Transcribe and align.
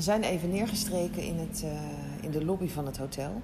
We 0.00 0.06
zijn 0.06 0.22
even 0.22 0.50
neergestreken 0.50 1.22
in, 1.22 1.38
het, 1.38 1.62
eh, 1.64 2.24
in 2.24 2.30
de 2.30 2.44
lobby 2.44 2.68
van 2.68 2.86
het 2.86 2.96
hotel. 2.98 3.42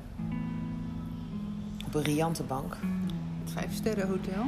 Op 1.87 1.95
een 1.95 2.03
riante 2.03 2.43
bank. 2.43 2.77
Het 3.45 3.53
vijf 3.53 3.75
sterren 3.75 4.09
hotel 4.09 4.43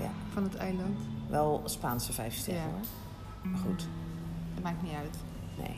Ja, 0.00 0.10
van 0.32 0.42
het 0.42 0.56
eiland. 0.56 0.98
wel 1.28 1.62
Spaanse 1.64 2.12
vijf 2.12 2.34
sterren 2.34 2.62
Ja. 2.62 2.68
hoor. 2.70 3.50
Maar 3.50 3.58
goed, 3.60 3.86
Dat 4.54 4.62
maakt 4.62 4.82
niet 4.82 4.92
uit. 4.92 5.16
nee. 5.58 5.76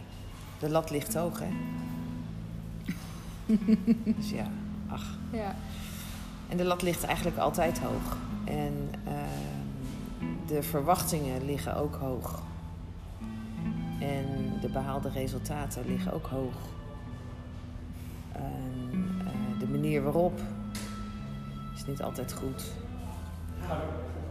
De 0.58 0.70
lat 0.70 0.90
ligt 0.90 1.14
hoog, 1.14 1.38
hè? 1.38 1.50
dus 4.16 4.30
ja, 4.30 4.46
ach. 4.88 5.18
Ja. 5.32 5.54
En 6.48 6.56
de 6.56 6.64
lat 6.64 6.82
ligt 6.82 7.04
eigenlijk 7.04 7.36
altijd 7.38 7.78
hoog. 7.80 8.16
En 8.44 8.90
ehm, 9.04 10.26
de 10.46 10.62
verwachtingen 10.62 11.44
liggen 11.44 11.76
ook 11.76 11.94
hoog. 11.94 12.42
En 14.00 14.51
de 14.62 14.68
behaalde 14.68 15.08
resultaten 15.10 15.86
liggen 15.86 16.12
ook 16.12 16.26
hoog. 16.26 16.54
En 18.32 19.14
eh, 19.26 19.58
de 19.58 19.68
manier 19.68 20.02
waarop 20.02 20.40
is 21.74 21.86
niet 21.86 22.02
altijd 22.02 22.32
goed. 22.32 22.72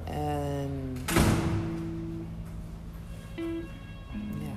En 0.03 0.95
ja. 4.39 4.53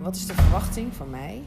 Wat 0.00 0.16
is 0.16 0.26
de 0.26 0.34
verwachting 0.34 0.94
van 0.94 1.10
mij? 1.10 1.42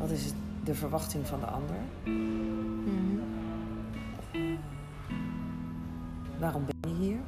Wat 0.00 0.10
is 0.10 0.24
het- 0.24 0.34
de 0.64 0.74
verwachting 0.74 1.26
van 1.26 1.40
de 1.40 1.46
ander? 1.46 1.76
Mhm. 2.04 3.20
Waarom 6.38 6.64
ben 6.64 6.90
je 6.90 6.96
hier? 7.04 7.18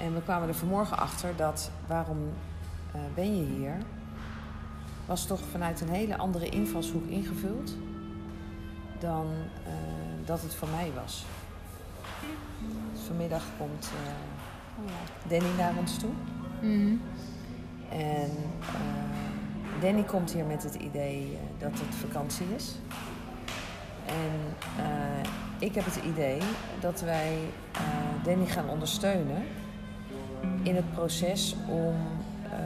En 0.00 0.14
we 0.14 0.22
kwamen 0.22 0.48
er 0.48 0.54
vanmorgen 0.54 0.98
achter 0.98 1.36
dat 1.36 1.70
waarom 1.86 2.18
eh, 2.92 3.00
ben 3.14 3.36
je 3.36 3.42
hier 3.42 3.76
was 5.06 5.26
toch 5.26 5.40
vanuit 5.50 5.80
een 5.80 5.88
hele 5.88 6.16
andere 6.16 6.48
invalshoek 6.48 7.06
ingevuld 7.06 7.76
dan 8.98 9.26
eh, 9.66 9.72
dat 10.24 10.42
het 10.42 10.54
voor 10.54 10.68
mij 10.68 10.90
was. 10.94 11.24
Dus 12.92 13.00
vanmiddag 13.06 13.44
komt 13.58 13.90
eh, 14.06 14.12
Oh. 14.84 15.30
Danny 15.30 15.56
naar 15.56 15.72
ons 15.78 15.98
toe. 15.98 16.10
Mhm. 16.60 16.96
En 17.88 18.30
Danny 19.80 20.02
komt 20.02 20.32
hier 20.32 20.44
met 20.44 20.62
het 20.62 20.74
idee 20.74 21.38
dat 21.58 21.70
het 21.72 21.94
vakantie 21.94 22.46
is. 22.56 22.74
En 24.06 24.40
ik 25.58 25.74
heb 25.74 25.84
het 25.84 25.96
idee 25.96 26.40
dat 26.80 27.00
wij 27.00 27.38
Danny 28.22 28.46
gaan 28.46 28.68
ondersteunen 28.68 29.42
in 30.62 30.76
het 30.76 30.92
proces 30.94 31.54
om 31.68 31.94
eh, 32.52 32.58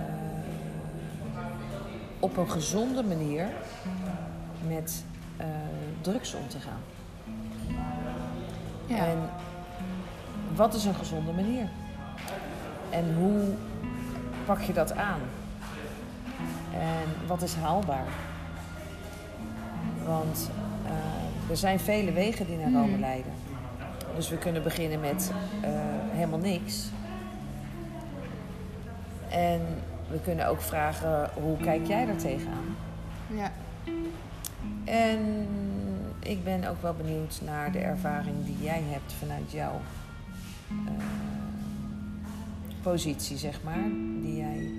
op 2.19 2.37
een 2.37 2.51
gezonde 2.51 3.03
manier 3.03 3.47
met 4.69 5.05
eh, 5.37 5.47
drugs 6.01 6.35
om 6.35 6.49
te 6.49 6.59
gaan. 6.61 6.81
Ja. 8.87 8.97
En 9.07 9.19
wat 10.55 10.75
is 10.75 10.85
een 10.85 10.95
gezonde 10.95 11.33
manier? 11.33 11.69
En 12.91 13.15
hoe 13.15 13.43
pak 14.47 14.61
je 14.61 14.73
dat 14.73 14.93
aan? 14.97 15.21
En 16.73 17.27
wat 17.27 17.43
is 17.43 17.55
haalbaar? 17.55 18.07
Want 20.07 20.51
eh, 20.87 21.51
er 21.51 21.57
zijn 21.57 21.81
vele 21.81 22.13
wegen 22.13 22.47
die 22.47 22.57
naar 22.57 22.73
Rome 22.73 22.87
Mhm. 22.93 23.01
leiden. 23.01 23.33
Dus 24.17 24.29
we 24.29 24.37
kunnen 24.39 24.63
beginnen 24.63 25.01
met 25.01 25.31
helemaal 26.13 26.39
niks. 26.39 26.89
En 29.35 29.61
we 30.11 30.21
kunnen 30.21 30.47
ook 30.49 30.61
vragen, 30.61 31.31
hoe 31.35 31.57
kijk 31.57 31.87
jij 31.87 32.07
daar 32.07 32.17
tegenaan? 32.17 32.77
ja. 33.35 33.53
En 34.85 35.47
ik 36.19 36.45
ben 36.45 36.65
ook 36.71 36.83
wel 36.83 36.95
benieuwd 36.95 37.41
naar 37.45 37.73
de 37.73 37.79
ervaring 37.79 38.37
die 38.45 38.57
jij 38.63 38.83
hebt 38.87 39.13
vanuit 39.13 39.51
jouw 39.53 39.81
eh, 40.87 41.05
positie, 42.83 43.37
zeg 43.37 43.63
maar. 43.63 43.85
Die 44.23 44.37
jij 44.37 44.71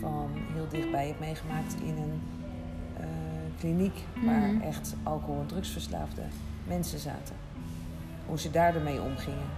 van 0.00 0.28
heel 0.54 0.66
dichtbij 0.70 1.06
hebt 1.06 1.20
meegemaakt 1.20 1.74
in 1.82 1.96
een 1.96 2.20
eh, 3.00 3.06
kliniek 3.58 3.98
waar 4.24 4.48
Mhm. 4.48 4.60
echt 4.62 4.94
alcohol- 5.02 5.40
en 5.40 5.46
drugsverslaafde 5.46 6.22
mensen 6.66 6.98
zaten. 6.98 7.34
Hoe 8.26 8.38
ze 8.38 8.50
daar 8.50 8.74
ermee 8.74 9.00
omgingen. 9.02 9.48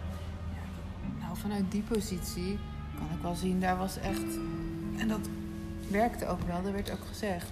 Nou, 1.21 1.37
vanuit 1.37 1.71
die 1.73 1.83
positie 1.83 2.59
kan 2.99 3.17
ik 3.17 3.23
wel 3.23 3.35
zien, 3.35 3.61
daar 3.61 3.77
was 3.77 3.99
echt. 3.99 4.39
En 4.97 5.09
dat 5.09 5.29
werkte 5.91 6.27
ook 6.27 6.43
wel, 6.43 6.63
dat 6.63 6.73
werd 6.73 6.91
ook 6.91 7.05
gezegd. 7.09 7.51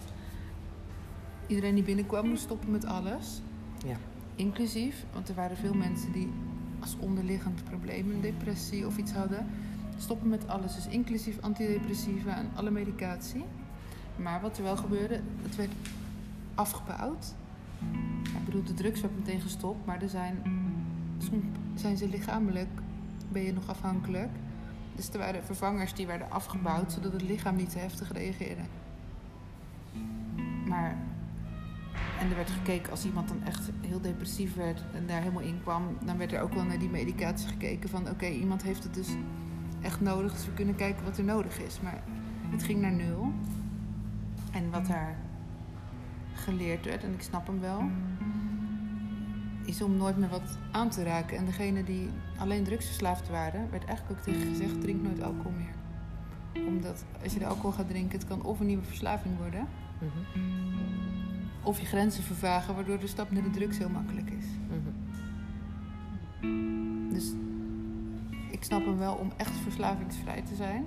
Iedereen 1.47 1.75
die 1.75 1.85
binnenkwam 1.85 2.29
moest 2.29 2.43
stoppen 2.43 2.71
met 2.71 2.85
alles. 2.85 3.41
Ja. 3.85 3.97
Inclusief, 4.35 5.05
want 5.13 5.29
er 5.29 5.35
waren 5.35 5.57
veel 5.57 5.75
mensen 5.75 6.13
die 6.13 6.33
als 6.81 6.97
onderliggend 6.99 7.65
probleem 7.65 8.11
een 8.11 8.21
depressie 8.21 8.87
of 8.87 8.97
iets 8.97 9.13
hadden. 9.13 9.47
Stoppen 9.99 10.29
met 10.29 10.49
alles, 10.49 10.75
dus 10.75 10.87
inclusief 10.87 11.41
antidepressiva 11.41 12.37
en 12.37 12.51
alle 12.55 12.71
medicatie. 12.71 13.45
Maar 14.17 14.41
wat 14.41 14.57
er 14.57 14.63
wel 14.63 14.77
gebeurde, 14.77 15.21
het 15.43 15.57
werd 15.57 15.71
afgebouwd. 16.55 17.35
Ja, 18.23 18.39
ik 18.39 18.45
bedoel, 18.45 18.65
de 18.65 18.75
drugs 18.75 19.01
werd 19.01 19.17
meteen 19.17 19.41
gestopt, 19.41 19.87
maar 19.87 20.03
er 20.03 20.09
zijn, 20.09 20.43
soms 21.19 21.45
zijn 21.75 21.97
ze 21.97 22.09
lichamelijk, 22.09 22.69
ben 23.29 23.43
je 23.43 23.53
nog 23.53 23.69
afhankelijk. 23.69 24.31
Dus 24.97 25.11
er 25.11 25.19
waren 25.19 25.45
vervangers 25.45 25.95
die 25.95 26.07
werden 26.07 26.31
afgebouwd, 26.31 26.93
zodat 26.93 27.13
het 27.13 27.23
lichaam 27.23 27.57
niet 27.57 27.71
te 27.71 27.79
heftig 27.79 28.13
reageerde. 28.13 28.63
Maar, 30.67 30.97
en 32.21 32.31
er 32.31 32.37
werd 32.37 32.51
gekeken 32.51 32.91
als 32.91 33.05
iemand 33.05 33.29
dan 33.29 33.43
echt 33.45 33.71
heel 33.81 34.01
depressief 34.01 34.55
werd 34.55 34.85
en 34.93 35.07
daar 35.07 35.21
helemaal 35.21 35.43
in 35.43 35.61
kwam, 35.63 35.99
dan 36.05 36.19
werd 36.19 36.33
er 36.33 36.41
ook 36.41 36.55
wel 36.55 36.65
naar 36.65 36.79
die 36.79 36.89
medicatie 36.89 37.49
gekeken 37.49 37.89
van 37.89 38.09
oké, 38.09 38.27
iemand 38.27 38.63
heeft 38.63 38.83
het 38.83 38.95
dus 38.95 39.09
echt 39.83 40.01
nodig, 40.01 40.33
dus 40.33 40.47
we 40.47 40.53
kunnen 40.53 40.75
kijken 40.75 41.05
wat 41.05 41.19
er 41.19 41.25
nodig 41.25 41.59
is. 41.59 41.81
Maar 41.81 42.03
het 42.51 42.63
ging 42.63 42.81
naar 42.81 42.93
nul. 42.93 43.33
En 44.53 44.71
wat 44.71 44.87
daar 44.87 45.17
geleerd 46.33 46.85
werd, 46.85 47.05
en 47.05 47.13
ik 47.13 47.23
snap 47.23 47.47
hem 47.47 47.61
wel, 47.61 47.91
is 49.67 49.83
om 49.83 49.97
nooit 49.97 50.17
meer 50.17 50.29
wat 50.29 50.59
aan 50.71 50.89
te 50.91 51.03
raken. 51.03 51.37
En 51.37 51.45
degene 51.45 51.85
die 51.85 52.11
alleen 52.39 52.65
drugsverslaafd 52.65 53.29
waren, 53.29 53.71
werd 53.71 53.85
eigenlijk 53.85 54.19
ook 54.19 54.25
tegen 54.25 54.49
gezegd: 54.49 54.81
drink 54.81 55.03
nooit 55.03 55.23
alcohol 55.23 55.53
meer. 55.57 55.75
Omdat 56.67 57.05
als 57.23 57.33
je 57.33 57.39
de 57.39 57.47
alcohol 57.47 57.71
gaat 57.73 57.89
drinken, 57.89 58.19
het 58.19 58.29
kan 58.29 58.43
of 58.43 58.61
een 58.61 58.67
nieuwe 58.67 58.85
verslaving 58.85 59.37
worden, 59.37 59.67
Mhm, 60.01 60.41
of 61.63 61.81
je 61.81 61.87
grenzen 61.87 62.23
vervagen, 62.23 62.75
waardoor 62.75 62.99
de 62.99 63.07
stap 63.07 63.31
naar 63.31 63.43
de 63.43 63.51
drugs 63.51 63.79
heel 63.79 63.89
makkelijk 63.89 64.31
is. 64.31 64.45
mhm. 64.69 64.93
Dus 67.13 67.33
ik 68.51 68.65
snap 68.65 68.85
hem 68.85 68.99
wel 68.99 69.15
om 69.15 69.33
echt 69.37 69.57
verslavingsvrij 69.57 70.43
te 70.43 70.55
zijn. 70.55 70.85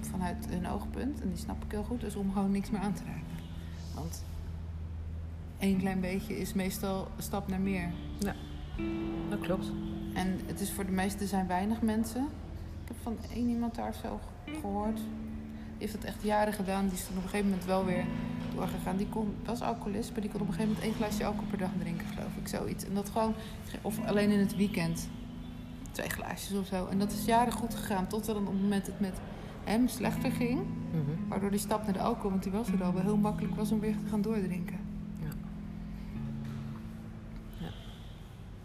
Vanuit 0.00 0.46
hun 0.50 0.68
oogpunt, 0.68 1.20
en 1.20 1.28
die 1.28 1.36
snap 1.38 1.64
ik 1.64 1.70
heel 1.70 1.84
goed, 1.84 2.00
dus 2.00 2.16
om 2.16 2.32
gewoon 2.32 2.50
niks 2.50 2.70
meer 2.70 2.80
aan 2.80 2.92
te 2.92 3.02
raken. 3.04 3.44
Want 3.94 4.24
één 5.62 5.78
klein 5.78 6.00
beetje 6.00 6.38
is 6.38 6.52
meestal 6.52 7.08
een 7.16 7.22
stap 7.22 7.48
naar 7.48 7.60
meer. 7.60 7.90
Dat 9.28 9.40
klopt. 9.40 9.72
En 10.14 10.40
het 10.46 10.60
is 10.60 10.72
voor 10.72 10.86
de 10.86 10.92
meesten, 10.92 11.20
er 11.20 11.26
zijn 11.26 11.46
weinig 11.46 11.82
mensen. 11.82 12.22
Ik 12.82 12.88
heb 12.88 12.96
van 13.02 13.16
één 13.34 13.48
iemand 13.48 13.74
daar 13.74 13.94
zo 13.94 14.20
gehoord. 14.60 14.96
Die 14.96 15.04
heeft 15.78 15.92
dat 15.92 16.04
echt 16.04 16.22
jaren 16.22 16.52
gedaan. 16.52 16.84
Die 16.84 16.94
is 16.94 17.04
toen 17.06 17.16
op 17.16 17.22
een 17.22 17.28
gegeven 17.28 17.50
moment 17.50 17.66
wel 17.66 17.84
weer 17.84 18.04
doorgegaan. 18.54 18.96
Die 18.96 19.08
kon, 19.08 19.34
was 19.44 19.60
alcoholist, 19.60 20.12
maar 20.12 20.20
die 20.20 20.30
kon 20.30 20.40
op 20.40 20.46
een 20.46 20.52
gegeven 20.52 20.74
moment 20.74 20.90
één 20.90 21.00
glaasje 21.00 21.24
alcohol 21.24 21.48
per 21.48 21.58
dag 21.58 21.70
drinken, 21.78 22.06
geloof 22.06 22.36
ik. 22.40 22.48
Zoiets. 22.48 22.84
En 22.84 22.94
dat 22.94 23.08
gewoon, 23.08 23.34
of 23.82 24.06
alleen 24.06 24.30
in 24.30 24.38
het 24.38 24.56
weekend. 24.56 25.08
Twee 25.92 26.08
glaasjes 26.08 26.58
of 26.58 26.66
zo. 26.66 26.86
En 26.86 26.98
dat 26.98 27.12
is 27.12 27.24
jaren 27.24 27.52
goed 27.52 27.74
gegaan. 27.74 28.06
Tot 28.06 28.28
er 28.28 28.34
dan 28.34 28.46
op 28.46 28.52
het 28.52 28.62
moment 28.62 28.86
het 28.86 29.00
met 29.00 29.20
hem 29.64 29.88
slechter 29.88 30.30
ging. 30.30 30.60
Mhm. 30.90 31.28
Waardoor 31.28 31.50
die 31.50 31.60
stap 31.60 31.84
naar 31.84 31.92
de 31.92 32.00
alcohol, 32.00 32.30
want 32.30 32.42
die 32.42 32.52
was 32.52 32.68
er 32.68 32.84
al, 32.84 32.92
wel 32.92 33.02
heel 33.02 33.16
makkelijk 33.16 33.54
was 33.54 33.70
om 33.70 33.80
weer 33.80 33.96
te 34.04 34.10
gaan 34.10 34.22
doordrinken. 34.22 34.81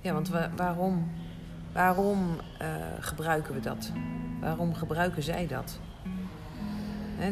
Ja, 0.08 0.14
want 0.14 0.30
wa- 0.30 0.52
waarom, 0.56 1.08
waarom 1.74 2.20
eh, 2.60 2.68
gebruiken 3.00 3.54
we 3.54 3.60
dat? 3.60 3.92
Waarom 4.40 4.74
gebruiken 4.74 5.24
zij 5.24 5.48
dat? 5.48 5.80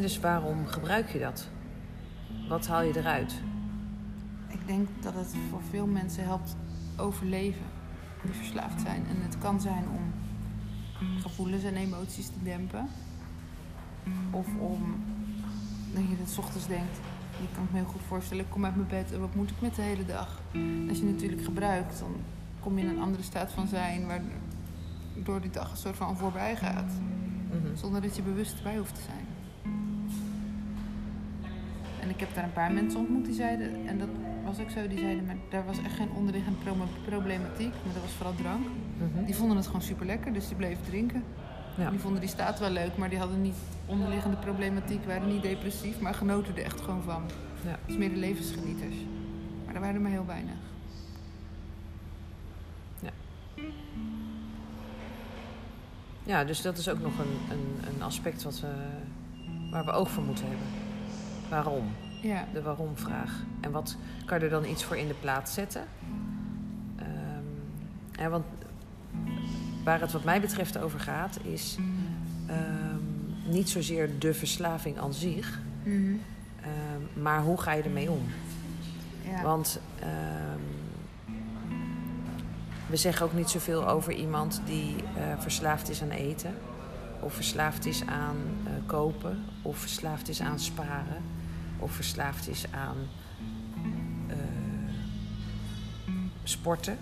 Dus 0.00 0.20
waarom 0.20 0.66
gebruik 0.66 1.08
je 1.10 1.18
dat? 1.18 1.48
Wat 2.48 2.66
haal 2.66 2.82
je 2.82 2.96
eruit? 2.98 3.34
Ik 4.48 4.66
denk 4.66 4.88
dat 5.00 5.14
het 5.14 5.34
voor 5.50 5.60
veel 5.70 5.86
mensen 5.86 6.24
helpt 6.24 6.56
overleven 6.96 7.62
die 8.22 8.32
verslaafd 8.34 8.80
zijn. 8.80 9.06
En 9.08 9.22
het 9.22 9.38
kan 9.38 9.60
zijn 9.60 9.84
om 9.94 10.12
gevoelens 11.20 11.62
en 11.64 11.76
emoties 11.76 12.26
te 12.26 12.42
dempen. 12.42 12.88
Of 14.30 14.46
om 14.58 15.04
dat 15.94 16.02
je 16.02 16.16
's 16.26 16.38
ochtends 16.38 16.66
denkt. 16.66 16.96
Je 17.40 17.46
kan 17.54 17.64
ik 17.64 17.70
me 17.70 17.78
heel 17.78 17.88
goed 17.88 18.02
voorstellen, 18.08 18.44
ik 18.44 18.50
kom 18.50 18.64
uit 18.64 18.76
mijn 18.76 18.88
bed 18.88 19.12
en 19.12 19.20
wat 19.20 19.34
moet 19.34 19.50
ik 19.50 19.60
met 19.60 19.74
de 19.74 19.82
hele 19.82 20.04
dag? 20.06 20.40
Als 20.88 20.98
je 20.98 21.04
natuurlijk 21.04 21.44
gebruikt, 21.44 21.98
dan 21.98 22.14
kom 22.66 22.78
je 22.78 22.84
in 22.84 22.90
een 22.90 23.00
andere 23.02 23.22
staat 23.22 23.52
van 23.52 23.66
zijn. 23.66 24.06
Waar, 24.06 24.20
door 25.14 25.40
die 25.40 25.50
dag 25.50 25.70
een 25.70 25.76
soort 25.76 25.96
van 25.96 26.16
voorbij 26.16 26.56
gaat. 26.56 26.92
Mhm. 27.50 27.76
Zonder 27.76 28.00
dat 28.02 28.16
je 28.16 28.22
bewust 28.22 28.56
erbij 28.56 28.76
hoeft 28.76 28.94
te 28.94 29.00
zijn. 29.00 29.24
En 32.00 32.08
ik 32.10 32.20
heb 32.20 32.34
daar 32.34 32.44
een 32.44 32.52
paar 32.52 32.72
mensen 32.72 33.00
ontmoet 33.00 33.24
die 33.24 33.34
zeiden, 33.34 33.86
en 33.86 33.98
dat 33.98 34.08
was 34.44 34.58
ook 34.60 34.70
zo, 34.70 34.88
die 34.88 34.98
zeiden, 34.98 35.24
maar 35.26 35.36
daar 35.50 35.64
was 35.64 35.78
echt 35.82 35.94
geen 35.94 36.10
onderliggende 36.16 36.58
pro- 36.58 36.86
problematiek, 37.04 37.72
maar 37.84 37.92
dat 37.92 38.02
was 38.02 38.10
vooral 38.12 38.34
drank. 38.34 38.66
Mhm. 38.98 39.24
Die 39.24 39.34
vonden 39.34 39.56
het 39.56 39.66
gewoon 39.66 39.82
super 39.82 40.06
lekker, 40.06 40.32
dus 40.32 40.46
die 40.48 40.56
bleven 40.56 40.84
drinken. 40.84 41.22
Ja. 41.76 41.90
Die 41.90 41.98
vonden 41.98 42.20
die 42.20 42.28
staat 42.30 42.58
wel 42.58 42.70
leuk, 42.70 42.96
maar 42.96 43.08
die 43.08 43.18
hadden 43.18 43.42
niet 43.42 43.56
onderliggende 43.86 44.36
problematiek, 44.36 45.04
waren 45.04 45.28
niet 45.28 45.42
depressief, 45.42 46.00
maar 46.00 46.14
genoten 46.14 46.56
er 46.56 46.62
echt 46.64 46.80
gewoon 46.80 47.02
van. 47.02 47.22
Ja. 47.64 47.78
Dus 47.86 47.96
meer 47.96 48.08
de 48.10 48.16
levensgenieters. 48.16 48.96
Maar 49.66 49.74
er 49.74 49.80
waren 49.80 49.94
er 49.96 50.00
maar 50.00 50.10
heel 50.10 50.26
weinig. 50.26 50.54
Ja, 56.26 56.44
dus 56.44 56.62
dat 56.62 56.78
is 56.78 56.88
ook 56.88 57.00
nog 57.00 57.18
een, 57.18 57.56
een, 57.56 57.94
een 57.94 58.02
aspect 58.02 58.42
wat 58.42 58.60
we, 58.60 58.66
waar 59.70 59.84
we 59.84 59.90
oog 59.92 60.10
voor 60.10 60.22
moeten 60.22 60.44
hebben. 60.48 60.66
Waarom? 61.50 61.84
Ja, 62.22 62.44
De 62.52 62.62
waarom-vraag. 62.62 63.42
En 63.60 63.70
wat 63.70 63.96
kan 64.24 64.38
je 64.38 64.44
er 64.44 64.50
dan 64.50 64.64
iets 64.64 64.84
voor 64.84 64.96
in 64.96 65.08
de 65.08 65.14
plaats 65.14 65.54
zetten? 65.54 65.82
Ja, 68.12 68.28
want 68.28 68.44
waar 69.84 70.00
het 70.00 70.12
wat 70.12 70.24
mij 70.24 70.40
betreft 70.40 70.78
over 70.78 71.00
gaat, 71.00 71.38
is 71.42 71.76
ehm, 72.46 73.50
niet 73.52 73.68
zozeer 73.68 74.18
de 74.18 74.34
verslaving 74.34 74.98
aan 74.98 75.14
zich, 75.14 75.60
Mhm. 75.82 76.14
ehm, 76.60 77.22
maar 77.22 77.42
hoe 77.42 77.60
ga 77.60 77.72
je 77.72 77.82
ermee 77.82 78.10
om? 78.10 78.22
ja. 79.22 79.42
Want 79.42 79.80
we 82.86 82.96
zeggen 82.96 83.26
ook 83.26 83.32
niet 83.32 83.50
zoveel 83.50 83.88
over 83.88 84.12
iemand 84.12 84.60
die 84.64 84.96
eh, 84.96 85.40
verslaafd 85.40 85.88
is 85.88 86.02
aan 86.02 86.10
eten, 86.10 86.54
of 87.20 87.34
verslaafd 87.34 87.86
is 87.86 88.06
aan 88.06 88.36
eh, 88.64 88.72
kopen, 88.86 89.44
of 89.62 89.78
verslaafd 89.78 90.28
is 90.28 90.40
aan 90.40 90.58
sparen, 90.58 91.22
of 91.78 91.92
verslaafd 91.92 92.48
is 92.48 92.64
aan 92.70 92.96
eh, 94.28 94.36
sporten. 96.42 96.98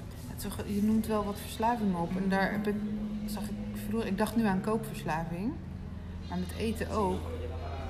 Je 0.66 0.82
noemt 0.82 1.06
wel 1.06 1.24
wat 1.24 1.38
verslavingen 1.40 2.00
op. 2.00 2.16
En 2.16 2.28
daar 2.28 2.60
zag 3.26 3.42
ik 3.42 3.80
vroeger, 3.88 4.08
ik 4.08 4.18
dacht 4.18 4.36
nu 4.36 4.44
aan 4.44 4.60
koopverslaving. 4.60 5.52
Maar 6.28 6.38
met 6.38 6.52
eten 6.58 6.90
ook. 6.90 7.20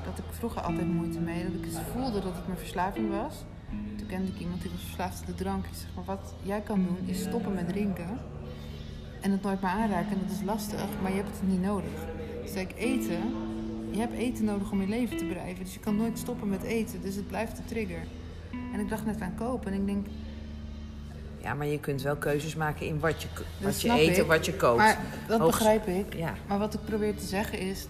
Dat 0.05 0.19
ik 0.19 0.25
vroeger 0.31 0.61
altijd 0.61 0.87
moeite 0.87 1.19
mee. 1.19 1.45
Dat 1.45 1.65
ik 1.65 1.79
voelde 1.93 2.21
dat 2.21 2.35
het 2.35 2.47
mijn 2.47 2.59
verslaving 2.59 3.11
was. 3.11 3.35
Toen 4.05 4.17
kende 4.17 4.33
ik 4.33 4.41
iemand 4.41 4.63
die 4.63 4.71
was 4.71 4.81
verslaafd 4.81 5.21
aan 5.21 5.27
de 5.27 5.35
drank. 5.35 5.67
Ik 5.67 5.75
zeg 5.75 5.89
maar 5.95 6.05
wat 6.05 6.35
jij 6.43 6.61
kan 6.61 6.85
doen 6.85 7.09
is 7.09 7.21
stoppen 7.21 7.55
met 7.55 7.69
drinken. 7.69 8.19
En 9.21 9.31
het 9.31 9.43
nooit 9.43 9.61
meer 9.61 9.71
aanraken. 9.71 10.11
En 10.11 10.19
dat 10.27 10.37
is 10.37 10.43
lastig, 10.43 10.87
maar 11.03 11.11
je 11.11 11.17
hebt 11.17 11.39
het 11.41 11.49
niet 11.49 11.63
nodig. 11.63 11.91
Dus 12.43 12.55
ik 12.55 12.75
eten. 12.77 13.23
Je 13.91 13.99
hebt 13.99 14.13
eten 14.13 14.45
nodig 14.45 14.71
om 14.71 14.81
je 14.81 14.89
leven 14.89 15.17
te 15.17 15.25
bedrijven. 15.25 15.65
Dus 15.65 15.75
je 15.75 15.81
kan 15.81 15.97
nooit 15.97 16.19
stoppen 16.19 16.49
met 16.49 16.63
eten. 16.63 17.03
Dus 17.03 17.15
het 17.15 17.29
blijft 17.29 17.57
de 17.57 17.65
trigger. 17.65 18.07
En 18.73 18.81
ik 18.81 18.89
dacht 18.89 19.05
net 19.05 19.21
aan 19.21 19.35
kopen. 19.35 19.73
En 19.73 19.81
ik 19.81 19.87
denk, 19.87 20.07
Ja, 21.45 21.55
maar 21.55 21.67
je 21.67 21.79
kunt 21.81 22.03
wel 22.03 22.17
keuzes 22.17 22.55
maken 22.55 22.87
in 22.87 23.01
wat 23.01 23.23
je, 23.23 23.29
wat 23.61 23.81
je 23.81 23.89
eet 23.91 24.19
en 24.19 24.27
wat 24.27 24.47
je 24.47 24.55
koopt. 24.57 24.77
maar 24.77 25.01
dat 25.29 25.41
Hoogst- 25.41 25.59
begrijp 25.59 25.87
ik. 25.87 26.15
Ja, 26.17 26.35
Maar 26.47 26.59
wat 26.59 26.75
ik 26.75 26.81
probeer 26.85 27.17
te 27.17 27.25
zeggen 27.25 27.59
is, 27.59 27.87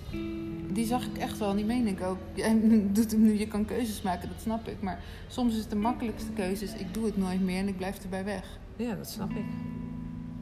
die 0.72 0.86
zag 0.86 1.04
ik 1.06 1.16
echt 1.18 1.38
wel, 1.38 1.50
en 1.50 1.56
die 1.56 1.64
meen 1.64 1.86
ik 1.86 2.02
ook. 2.02 2.18
Jij 2.34 2.60
doet 2.92 3.10
hem 3.10 3.22
nu, 3.22 3.38
je 3.38 3.46
kan 3.48 3.64
keuzes 3.64 4.02
maken, 4.02 4.28
dat 4.28 4.40
snap 4.40 4.68
ik. 4.68 4.80
Maar 4.80 5.00
soms 5.28 5.52
is 5.54 5.58
het 5.60 5.70
de 5.70 5.76
makkelijkste 5.76 6.30
keuze, 6.30 6.64
is, 6.64 6.74
ik 6.74 6.94
doe 6.94 7.04
het 7.04 7.16
nooit 7.16 7.40
meer 7.40 7.58
en 7.58 7.68
ik 7.68 7.76
blijf 7.76 8.02
erbij 8.02 8.24
weg. 8.24 8.58
ja, 8.76 8.94
dat 8.94 9.10
snap 9.10 9.30
ik. 9.30 9.44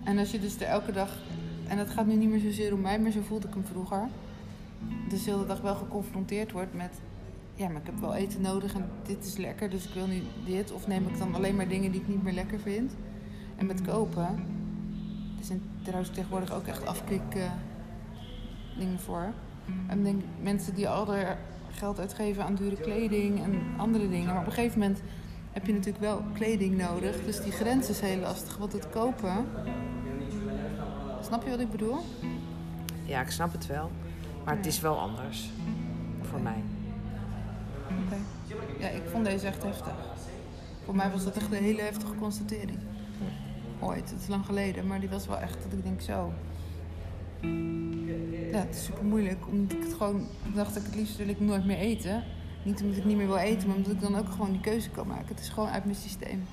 En 0.05 0.19
als 0.19 0.31
je 0.31 0.41
dus 0.41 0.57
er 0.57 0.63
elke 0.67 0.93
dag, 0.93 1.11
en 1.69 1.77
dat 1.77 1.91
gaat 1.91 2.07
nu 2.07 2.15
niet 2.15 2.29
meer 2.31 2.41
zozeer 2.41 2.73
om 2.73 2.81
mij, 2.81 2.99
maar 3.01 3.11
zo 3.11 3.21
voelde 3.27 3.49
ik 3.49 3.55
hem 3.55 3.65
vroeger. 3.73 4.09
Dus 5.09 5.25
de 5.25 5.31
hele 5.31 5.47
dag 5.47 5.61
wel 5.61 5.75
geconfronteerd 5.75 6.53
wordt 6.53 6.75
met, 6.75 6.91
ja, 7.55 7.69
maar 7.69 7.81
ik 7.81 7.87
heb 7.87 8.01
wel 8.01 8.15
eten 8.15 8.41
nodig 8.41 8.75
en 8.75 8.91
dit 9.03 9.25
is 9.25 9.37
lekker, 9.37 9.71
dus 9.71 9.87
ik 9.87 9.95
wil 9.95 10.07
nu 10.07 10.23
dit. 10.45 10.73
Of 10.73 10.87
neem 10.87 11.07
ik 11.09 11.19
dan 11.19 11.35
alleen 11.35 11.57
maar 11.57 11.69
dingen 11.69 11.93
die 11.93 12.01
ik 12.01 12.09
niet 12.09 12.23
meer 12.23 12.33
lekker 12.33 12.61
vind. 12.61 12.93
En 13.57 13.67
met 13.67 13.83
kopen, 13.83 14.27
er 15.39 15.45
zijn 15.45 15.63
trouwens 15.83 16.11
tegenwoordig 16.11 16.53
ook 16.53 16.67
echt 16.67 16.87
afkik 16.87 17.35
eh, 17.35 17.51
dingen 18.79 19.01
voor. 19.01 19.33
En 19.87 20.03
denk 20.03 20.23
mensen 20.41 20.75
die 20.75 20.89
al 20.89 21.15
er 21.15 21.39
geld 21.71 21.99
uitgeven 21.99 22.45
aan 22.45 22.55
dure 22.55 22.77
kleding 22.77 23.43
en 23.43 23.63
andere 23.77 24.09
dingen. 24.09 24.27
Maar 24.27 24.41
op 24.41 24.47
een 24.47 24.53
gegeven 24.53 24.79
moment 24.79 25.03
heb 25.53 25.67
je 25.67 25.73
natuurlijk 25.73 26.05
wel 26.05 26.23
kleding 26.33 26.77
nodig. 26.77 27.25
Dus 27.25 27.43
die 27.43 27.53
grens 27.53 27.89
is 27.89 28.01
heel 28.01 28.21
lastig. 28.21 28.57
Want 28.57 28.73
het 28.73 28.91
kopen. 28.91 29.47
Snap 31.21 31.45
je 31.45 31.51
wat 31.51 31.61
ik 31.61 31.71
bedoel? 31.71 31.99
Ja, 33.05 33.21
ik 33.21 33.31
snap 33.31 33.53
het 33.53 33.67
wel. 33.67 33.91
Maar 34.45 34.57
het 34.57 34.67
is 34.67 34.81
wel 34.81 34.99
anders. 34.99 35.51
Voor 36.23 36.41
mij. 36.41 36.63
Ja, 38.79 38.89
ik 38.89 39.03
vond 39.11 39.25
deze 39.25 39.47
echt 39.47 39.63
heftig. 39.63 39.93
Voor 40.85 40.97
mij 40.97 41.11
was 41.11 41.25
dat 41.25 41.37
echt 41.37 41.53
een 41.53 41.63
hele 41.63 41.83
heftige 41.83 42.15
constatering. 42.15 42.79
Ooit, 43.81 44.11
het 44.11 44.21
is 44.21 44.29
lang 44.29 44.47
geleden, 44.47 44.87
maar 44.87 45.01
die 45.01 45.09
was 45.09 45.27
wel 45.27 45.39
echt 45.39 45.57
dat 45.63 45.73
ik 45.73 45.83
denk 45.83 46.01
zo. 46.01 46.33
Ja, 48.53 48.59
het 48.59 48.75
is 48.75 48.85
super 48.85 49.05
moeilijk. 49.05 49.47
Omdat 49.51 49.77
ik 49.77 49.83
het 49.83 49.95
gewoon 49.95 50.27
dacht 50.55 50.77
ik 50.77 50.83
het 50.85 50.95
liefst 50.95 51.17
wil 51.17 51.29
ik 51.29 51.41
nooit 51.41 51.65
meer 51.65 51.77
eten. 51.79 52.25
Niet 52.63 52.83
omdat 52.83 52.97
ik 52.97 53.05
niet 53.05 53.17
meer 53.17 53.27
wil 53.27 53.37
eten, 53.37 53.69
maar 53.69 53.77
omdat 53.77 53.93
ik 53.93 54.01
dan 54.01 54.17
ook 54.17 54.29
gewoon 54.31 54.51
die 54.51 54.61
keuze 54.61 54.91
kan 54.91 55.07
maken. 55.07 55.27
Het 55.29 55.41
is 55.41 55.49
gewoon 55.49 55.69
uit 55.69 55.85
mijn 55.85 55.97
systeem. 55.97 56.45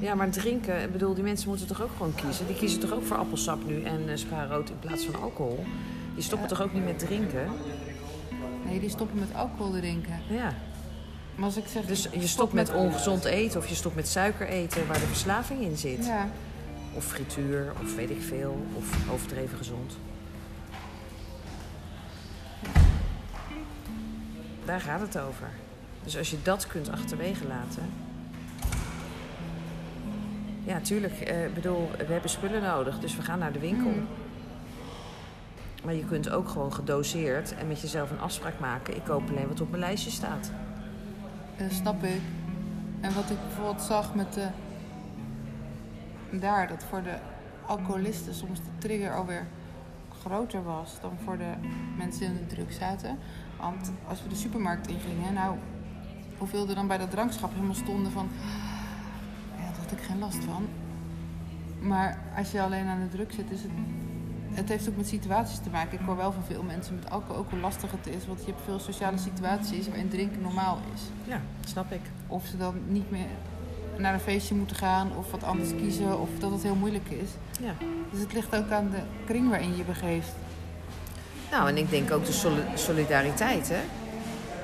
Ja, 0.00 0.14
maar 0.14 0.30
drinken, 0.30 0.82
ik 0.82 0.92
bedoel, 0.92 1.14
die 1.14 1.22
mensen 1.22 1.48
moeten 1.48 1.66
toch 1.66 1.82
ook 1.82 1.90
gewoon 1.96 2.14
kiezen? 2.14 2.46
Die 2.46 2.56
kiezen 2.56 2.80
toch 2.80 2.92
ook 2.92 3.02
voor 3.02 3.16
appelsap 3.16 3.66
nu 3.66 3.82
en 3.82 4.00
uh, 4.08 4.16
spaarrood 4.16 4.70
in 4.70 4.78
plaats 4.78 5.04
van 5.04 5.22
alcohol? 5.22 5.64
Die 6.14 6.22
stoppen 6.22 6.48
Ja. 6.48 6.54
toch 6.54 6.64
ook 6.66 6.72
niet 6.72 6.84
met 6.84 6.98
drinken? 6.98 7.48
Nee, 8.66 8.80
die 8.80 8.88
stoppen 8.90 9.18
met 9.18 9.34
alcohol 9.34 9.72
drinken. 9.72 10.20
Ja. 10.28 10.52
Maar 11.36 11.44
als 11.44 11.56
ik 11.56 11.64
zeg. 11.66 11.84
Dus 11.84 12.02
je 12.02 12.08
stop 12.10 12.22
stopt 12.28 12.52
met 12.52 12.74
ongezond 12.74 13.24
eten 13.24 13.60
of 13.60 13.68
je 13.68 13.74
stopt 13.74 13.94
met 13.94 14.08
suiker 14.08 14.46
eten 14.48 14.86
waar 14.86 14.98
de 15.00 15.06
verslaving 15.06 15.60
in 15.60 15.76
zit. 15.76 16.06
Ja, 16.06 16.28
Of 16.94 17.04
frituur, 17.04 17.72
of 17.82 17.94
weet 17.94 18.10
ik 18.10 18.22
veel, 18.22 18.66
of 18.74 19.10
overdreven 19.12 19.58
gezond. 19.58 19.96
Daar 24.64 24.80
gaat 24.80 25.00
het 25.00 25.18
over. 25.18 25.48
Dus 26.04 26.16
als 26.18 26.30
je 26.30 26.36
dat 26.42 26.66
kunt 26.66 26.90
achterwege 26.90 27.46
laten. 27.46 27.82
Ja, 30.64 30.80
tuurlijk. 30.80 31.20
eh, 31.20 31.44
Ik 31.44 31.54
bedoel, 31.54 31.90
we 32.06 32.12
hebben 32.12 32.30
spullen 32.30 32.62
nodig, 32.62 32.98
dus 32.98 33.16
we 33.16 33.22
gaan 33.22 33.38
naar 33.38 33.52
de 33.52 33.58
winkel. 33.58 33.90
Mm. 33.90 34.06
Maar 35.84 35.94
je 35.94 36.04
kunt 36.04 36.30
ook 36.30 36.48
gewoon 36.48 36.72
gedoseerd 36.72 37.54
en 37.54 37.68
met 37.68 37.80
jezelf 37.80 38.10
een 38.10 38.20
afspraak 38.20 38.58
maken. 38.60 38.96
Ik 38.96 39.04
koop 39.04 39.28
alleen 39.30 39.48
wat 39.48 39.60
op 39.60 39.68
mijn 39.70 39.82
lijstje 39.82 40.10
staat. 40.10 40.50
Dat 41.56 41.72
snap 41.72 42.02
ik. 42.02 42.20
En 43.00 43.14
wat 43.14 43.30
ik 43.30 43.38
bijvoorbeeld 43.46 43.82
zag 43.82 44.14
met 44.14 44.32
de. 44.32 44.48
Daar, 46.30 46.68
dat 46.68 46.84
voor 46.84 47.02
de 47.02 47.16
alcoholisten 47.66 48.34
soms 48.34 48.58
de 48.58 48.78
trigger 48.78 49.14
alweer 49.14 49.46
groter 50.20 50.64
was 50.64 51.00
dan 51.00 51.12
voor 51.24 51.38
de 51.38 51.52
mensen 51.96 52.20
die 52.20 52.28
in 52.28 52.46
de 52.48 52.54
druk 52.54 52.72
zaten. 52.72 53.18
Want 53.60 53.92
als 54.08 54.22
we 54.22 54.28
de 54.28 54.34
supermarkt 54.34 54.88
ingingen, 54.88 55.34
nou, 55.34 55.56
hoeveel 56.38 56.68
er 56.68 56.74
dan 56.74 56.86
bij 56.86 56.98
dat 56.98 57.10
drankschap 57.10 57.52
helemaal 57.52 57.74
stonden 57.74 58.12
van. 58.12 58.28
Ja, 59.56 59.66
daar 59.66 59.80
had 59.80 59.92
ik 59.92 60.04
geen 60.04 60.18
last 60.18 60.44
van. 60.44 60.68
Maar 61.80 62.18
als 62.36 62.50
je 62.50 62.62
alleen 62.62 62.86
aan 62.86 63.00
de 63.00 63.08
druk 63.08 63.32
zit, 63.32 63.50
is 63.50 63.62
het. 63.62 63.70
Het 64.56 64.68
heeft 64.68 64.88
ook 64.88 64.96
met 64.96 65.06
situaties 65.08 65.58
te 65.58 65.70
maken. 65.70 65.98
Ik 65.98 66.06
hoor 66.06 66.16
wel 66.16 66.32
van 66.32 66.42
veel 66.44 66.62
mensen 66.62 66.94
met 66.94 67.10
alcohol 67.10 67.36
ook 67.36 67.50
hoe 67.50 67.58
lastig 67.58 67.90
het 67.90 68.14
is. 68.14 68.26
Want 68.26 68.40
je 68.40 68.46
hebt 68.46 68.64
veel 68.64 68.78
sociale 68.78 69.18
situaties 69.18 69.86
waarin 69.86 70.08
drinken 70.08 70.40
normaal 70.42 70.78
is. 70.94 71.00
Ja, 71.24 71.40
snap 71.66 71.92
ik. 71.92 72.00
Of 72.26 72.46
ze 72.46 72.56
dan 72.56 72.74
niet 72.88 73.10
meer 73.10 73.26
naar 73.96 74.14
een 74.14 74.20
feestje 74.20 74.54
moeten 74.54 74.76
gaan 74.76 75.16
of 75.16 75.30
wat 75.30 75.42
anders 75.44 75.70
kiezen. 75.76 76.20
Of 76.20 76.28
dat 76.38 76.50
het 76.50 76.62
heel 76.62 76.74
moeilijk 76.74 77.08
is. 77.08 77.28
Ja. 77.60 77.72
Dus 78.10 78.20
het 78.20 78.32
ligt 78.32 78.56
ook 78.56 78.70
aan 78.70 78.90
de 78.90 79.00
kring 79.26 79.48
waarin 79.48 79.70
je 79.70 79.76
je 79.76 79.84
begeeft. 79.84 80.32
Nou, 81.50 81.68
en 81.68 81.76
ik 81.76 81.90
denk 81.90 82.10
ook 82.12 82.24
de 82.26 82.32
soli- 82.32 82.62
solidariteit, 82.74 83.68
hè. 83.68 83.80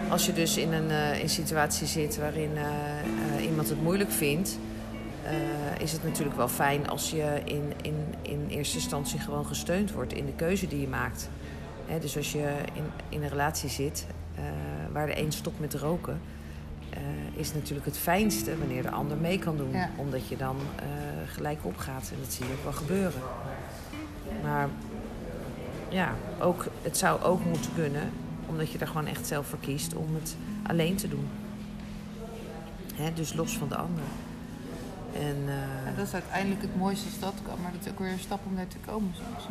Als 0.09 0.27
je 0.27 0.33
dus 0.33 0.57
in 0.57 0.73
een, 0.73 0.91
eh, 0.91 1.21
in 1.21 1.29
situatie 1.29 1.87
zit 1.87 2.17
waarin 2.19 2.51
eh, 2.57 2.65
eh, 3.37 3.45
iemand 3.45 3.69
het 3.69 3.83
moeilijk 3.83 4.11
vindt... 4.11 4.59
eh, 5.25 5.81
is 5.81 5.93
het 5.93 6.05
natuurlijk 6.05 6.37
wel 6.37 6.49
fijn 6.49 6.88
als 6.88 7.11
je 7.11 7.41
in, 7.45 7.73
in, 7.83 8.14
in 8.23 8.47
eerste 8.49 8.76
instantie 8.76 9.19
gewoon 9.19 9.47
gesteund 9.47 9.93
wordt 9.93 10.12
in 10.12 10.26
de 10.26 10.33
keuze 10.33 10.69
die 10.69 10.81
je 10.81 10.88
maakt. 10.88 11.29
Hè, 11.87 11.99
dus 11.99 12.17
als 12.17 12.33
je 12.33 12.55
in, 12.73 12.85
in 13.09 13.23
een 13.23 13.29
relatie 13.29 13.69
zit 13.69 14.07
eh, 14.35 14.43
waar 14.93 15.07
de 15.07 15.19
een 15.19 15.33
stopt 15.33 15.61
met 15.61 15.75
roken... 15.75 16.21
eh, 16.91 17.00
is 17.35 17.47
het 17.47 17.57
natuurlijk 17.57 17.87
het 17.87 17.99
fijnste 17.99 18.59
wanneer 18.59 18.83
de 18.83 18.91
ander 18.91 19.17
mee 19.17 19.38
kan 19.38 19.57
doen. 19.57 19.73
Ja. 19.73 19.91
Omdat 19.97 20.29
je 20.29 20.37
dan 20.37 20.57
gelijk 21.26 21.59
opgaat. 21.62 22.11
En 22.12 22.17
dat 22.21 22.33
zie 22.33 22.47
je 22.47 22.52
ook 22.52 22.62
wel 22.62 22.73
gebeuren. 22.73 23.21
Maar 24.43 24.69
ja, 25.88 26.14
ook, 26.41 26.67
het 26.83 26.99
zou 26.99 27.23
ook 27.23 27.45
moeten 27.45 27.71
kunnen, 27.75 28.11
omdat 28.47 28.73
je 28.73 28.79
er 28.79 28.87
gewoon 28.87 29.07
echt 29.07 29.26
zelf 29.26 29.47
voor 29.47 29.59
kiest 29.59 29.95
om 29.95 30.14
het 30.14 30.37
alleen 30.62 30.97
te 30.97 31.09
doen. 31.09 31.29
Hè, 32.95 33.12
dus 33.12 33.35
los 33.35 33.59
van 33.59 33.69
de 33.69 33.76
ander. 33.76 34.05
En, 35.14 35.37
eh, 35.47 35.97
dat 35.97 36.07
is 36.07 36.12
uiteindelijk 36.12 36.62
het 36.62 36.76
mooiste 36.76 37.09
kan. 37.21 37.61
Maar 37.62 37.73
dat 37.73 37.87
is 37.87 37.90
ook 37.90 37.99
weer 37.99 38.12
een 38.12 38.19
stap 38.19 38.40
om 38.47 38.57
daar 38.57 38.69
te 38.69 38.76
komen 38.87 39.12
soms. 39.14 39.49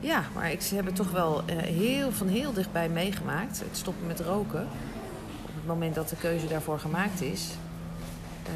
Ja, 0.00 0.22
maar 0.34 0.52
ik 0.52 0.62
heb 0.62 0.86
het 0.86 0.94
toch 0.96 1.10
wel 1.10 1.42
eh, 1.46 1.56
heel, 1.56 2.12
van 2.12 2.28
heel 2.28 2.52
dichtbij 2.52 2.88
meegemaakt. 2.88 3.58
Het 3.58 3.76
stoppen 3.76 4.06
met 4.06 4.20
roken. 4.20 4.62
Op 5.42 5.54
het 5.54 5.66
moment 5.66 5.94
dat 5.94 6.08
de 6.08 6.16
keuze 6.16 6.48
daarvoor 6.48 6.78
gemaakt 6.78 7.20
is, 7.20 7.50
eh, 8.42 8.52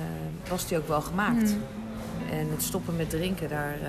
was 0.50 0.68
die 0.68 0.78
ook 0.78 0.88
wel 0.88 1.02
gemaakt. 1.02 1.50
Hmm. 1.50 1.62
En 2.30 2.50
het 2.50 2.62
stoppen 2.62 2.96
met 2.96 3.11
drinken, 3.11 3.49
daar, 3.49 3.75
eh, 3.82 3.88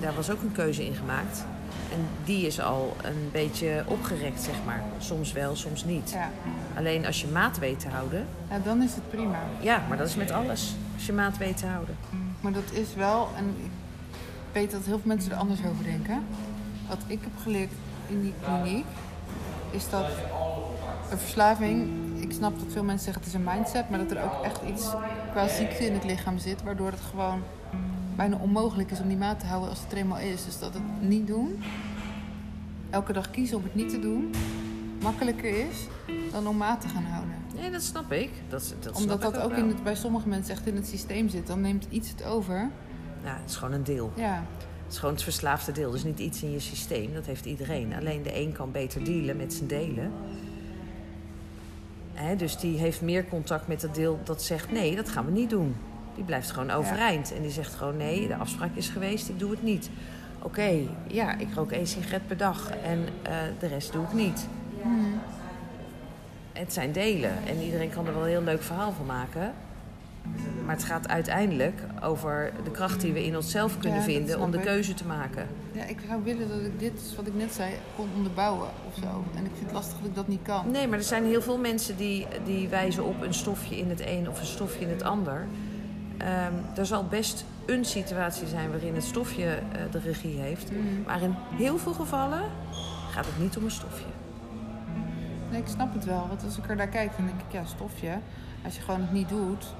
daar 0.00 0.14
was 0.14 0.30
ook 0.30 0.42
een 0.42 0.52
keuze 0.52 0.84
in 0.84 0.94
gemaakt. 0.94 1.44
En 1.92 2.06
die 2.24 2.46
is 2.46 2.60
al 2.60 2.96
een 3.02 3.28
beetje 3.32 3.84
opgerekt, 3.86 4.42
zeg 4.42 4.54
maar. 4.64 4.82
Soms 4.98 5.32
wel, 5.32 5.56
soms 5.56 5.84
niet. 5.84 6.10
Ja. 6.10 6.30
Alleen 6.76 7.06
als 7.06 7.20
je 7.20 7.26
maat 7.26 7.58
weet 7.58 7.80
te 7.80 7.88
houden, 7.88 8.26
ja, 8.50 8.58
dan 8.58 8.82
is 8.82 8.94
het 8.94 9.10
prima. 9.10 9.38
ja, 9.60 9.82
maar 9.88 9.98
dat 9.98 10.08
is 10.08 10.14
met 10.16 10.30
alles. 10.30 10.74
Als 10.94 11.06
je 11.06 11.12
maat 11.12 11.38
weet 11.38 11.56
te 11.56 11.66
houden. 11.66 11.96
Maar 12.40 12.52
dat 12.52 12.72
is 12.72 12.94
wel, 12.94 13.28
en 13.36 13.54
ik 13.62 13.70
weet 14.52 14.70
dat 14.70 14.80
heel 14.84 14.98
veel 14.98 15.08
mensen 15.08 15.32
er 15.32 15.38
anders 15.38 15.60
over 15.70 15.84
denken. 15.84 16.24
Wat 16.88 16.98
ik 17.06 17.18
heb 17.20 17.42
geleerd 17.42 17.70
in 18.08 18.22
die 18.22 18.34
kliniek, 18.44 18.86
is 19.70 19.88
dat 19.90 20.06
een 21.10 21.18
verslaving, 21.18 21.90
ik 22.22 22.32
snap 22.32 22.58
dat 22.58 22.72
veel 22.72 22.84
mensen 22.84 23.04
zeggen 23.04 23.22
het 23.22 23.32
is 23.32 23.38
een 23.38 23.54
mindset, 23.54 23.90
maar 23.90 23.98
dat 23.98 24.10
er 24.10 24.24
ook 24.24 24.44
echt 24.44 24.60
iets 24.68 24.86
qua 25.30 25.48
ziekte 25.48 25.86
in 25.86 25.92
het 25.92 26.04
lichaam 26.04 26.38
zit, 26.38 26.62
waardoor 26.62 26.90
het 26.90 27.00
gewoon 27.10 27.42
bijna 28.16 28.36
onmogelijk 28.36 28.90
is 28.90 29.00
om 29.00 29.08
die 29.08 29.16
maat 29.16 29.40
te 29.40 29.46
houden 29.46 29.68
als 29.70 29.80
het 29.80 29.92
er 29.92 29.98
eenmaal 29.98 30.18
is. 30.18 30.44
Dus 30.44 30.58
dat 30.58 30.74
het 30.74 30.82
niet 31.00 31.26
doen, 31.26 31.62
elke 32.90 33.12
dag 33.12 33.30
kiezen 33.30 33.56
om 33.56 33.62
het 33.62 33.74
niet 33.74 33.88
te 33.90 33.98
doen, 33.98 34.30
makkelijker 35.02 35.66
is 35.68 35.86
dan 36.32 36.46
om 36.46 36.56
maat 36.56 36.80
te 36.80 36.88
gaan 36.88 37.04
houden. 37.04 37.34
Nee, 37.54 37.70
dat 37.70 37.82
snap 37.82 38.12
ik. 38.12 38.30
Dat, 38.48 38.74
dat 38.80 38.96
Omdat 38.96 39.18
snap 39.20 39.32
ik 39.32 39.34
dat 39.34 39.44
ook 39.44 39.50
wel. 39.50 39.58
in 39.64 39.68
het, 39.68 39.82
bij 39.82 39.94
sommige 39.94 40.28
mensen 40.28 40.54
echt 40.54 40.66
in 40.66 40.76
het 40.76 40.86
systeem 40.86 41.28
zit, 41.28 41.46
dan 41.46 41.60
neemt 41.60 41.86
iets 41.90 42.08
het 42.10 42.24
over. 42.24 42.70
Ja, 43.24 43.36
het 43.40 43.50
is 43.50 43.56
gewoon 43.56 43.74
een 43.74 43.84
deel. 43.84 44.12
Ja, 44.16 44.44
Het 44.84 44.92
is 44.92 44.98
gewoon 44.98 45.14
het 45.14 45.22
verslaafde 45.22 45.72
deel. 45.72 45.90
Dus 45.90 46.04
niet 46.04 46.18
iets 46.18 46.42
in 46.42 46.50
je 46.50 46.60
systeem. 46.60 47.14
Dat 47.14 47.26
heeft 47.26 47.44
iedereen. 47.44 47.94
Alleen 47.94 48.22
de 48.22 48.40
een 48.40 48.52
kan 48.52 48.72
beter 48.72 49.04
dealen 49.04 49.36
met 49.36 49.52
zijn 49.54 49.68
delen. 49.68 50.12
Hè, 52.12 52.36
dus 52.36 52.56
die 52.56 52.78
heeft 52.78 53.00
meer 53.02 53.28
contact 53.28 53.68
met 53.68 53.82
het 53.82 53.94
deel 53.94 54.20
dat 54.24 54.42
zegt... 54.42 54.70
nee, 54.72 54.96
dat 54.96 55.08
gaan 55.08 55.24
we 55.24 55.30
niet 55.30 55.50
doen. 55.50 55.74
Die 56.14 56.24
blijft 56.24 56.50
gewoon 56.50 56.70
overeind. 56.70 57.32
En 57.34 57.42
die 57.42 57.50
zegt 57.50 57.74
gewoon... 57.74 57.96
nee, 57.96 58.28
de 58.28 58.36
afspraak 58.36 58.74
is 58.74 58.88
geweest, 58.88 59.28
ik 59.28 59.38
doe 59.38 59.50
het 59.50 59.62
niet. 59.62 59.90
Oké, 60.42 60.70
ja, 61.06 61.38
ik 61.38 61.48
rook 61.54 61.70
één 61.70 61.86
sigaret 61.86 62.26
per 62.26 62.36
dag. 62.36 62.70
En 62.70 63.08
eh, 63.22 63.32
de 63.58 63.66
rest 63.66 63.92
doe 63.92 64.04
ik 64.04 64.12
niet. 64.12 64.46
Hmm. 64.82 65.20
Het 66.52 66.72
zijn 66.72 66.92
delen. 66.92 67.32
En 67.46 67.60
iedereen 67.62 67.90
kan 67.90 68.06
er 68.06 68.14
wel 68.14 68.22
een 68.22 68.28
heel 68.28 68.42
leuk 68.42 68.62
verhaal 68.62 68.92
van 68.92 69.06
maken. 69.06 69.52
Maar 70.64 70.74
het 70.74 70.84
gaat 70.84 71.08
uiteindelijk 71.08 71.80
over 72.02 72.52
de 72.64 72.70
kracht 72.70 73.00
die 73.00 73.12
we 73.12 73.24
in 73.24 73.36
onszelf 73.36 73.78
kunnen 73.78 73.98
Ja, 73.98 74.04
vinden... 74.04 74.40
om 74.40 74.50
de 74.50 74.58
ik. 74.58 74.64
keuze 74.64 74.94
te 74.94 75.06
maken. 75.06 75.46
Ja, 75.72 75.84
ik 75.84 75.98
zou 76.08 76.22
willen 76.24 76.48
dat 76.48 76.58
ik 76.58 76.78
dit, 76.78 77.14
wat 77.16 77.26
ik 77.26 77.34
net 77.34 77.52
zei, 77.52 77.72
kon 77.96 78.08
onderbouwen 78.16 78.68
of 78.88 78.94
zo. 79.02 79.24
En 79.36 79.44
ik 79.44 79.50
vind 79.54 79.64
het 79.64 79.72
lastig 79.72 79.98
dat 79.98 80.06
ik 80.06 80.14
dat 80.14 80.28
niet 80.28 80.42
kan. 80.42 80.70
Nee, 80.70 80.88
maar 80.88 80.98
er 80.98 81.04
zijn 81.04 81.24
heel 81.24 81.42
veel 81.42 81.58
mensen 81.58 81.96
die, 81.96 82.26
die 82.44 82.68
wijzen 82.68 83.04
op 83.04 83.22
een 83.22 83.34
stofje 83.34 83.78
in 83.78 83.88
het 83.88 84.06
een 84.06 84.28
of 84.28 84.40
een 84.40 84.46
stofje 84.46 84.80
in 84.80 84.88
het 84.88 85.02
ander. 85.02 85.46
Ehm, 86.22 86.52
er 86.78 86.86
zal 86.86 87.04
best 87.04 87.44
een 87.66 87.84
situatie 87.84 88.46
zijn 88.46 88.70
waarin 88.70 88.94
het 88.94 89.04
stofje 89.04 89.44
eh, 89.44 89.80
de 89.90 89.98
regie 89.98 90.38
heeft. 90.38 90.72
Mm. 90.72 91.02
Maar 91.06 91.22
in 91.22 91.34
heel 91.54 91.78
veel 91.78 91.92
gevallen 91.92 92.42
gaat 93.10 93.26
het 93.26 93.38
niet 93.38 93.56
om 93.56 93.64
een 93.64 93.70
stofje. 93.70 94.04
Nee, 95.50 95.60
ik 95.60 95.66
snap 95.68 95.94
het 95.94 96.04
wel. 96.04 96.26
Want 96.28 96.44
als 96.44 96.58
ik 96.58 96.68
er 96.68 96.76
naar 96.76 96.88
kijk, 96.88 97.16
dan 97.16 97.26
denk 97.26 97.40
ik, 97.40 97.52
ja, 97.52 97.64
stofje. 97.64 98.18
Als 98.64 98.76
je 98.76 98.82
gewoon 98.82 99.00
het 99.00 99.12
niet 99.12 99.28
doet... 99.28 99.74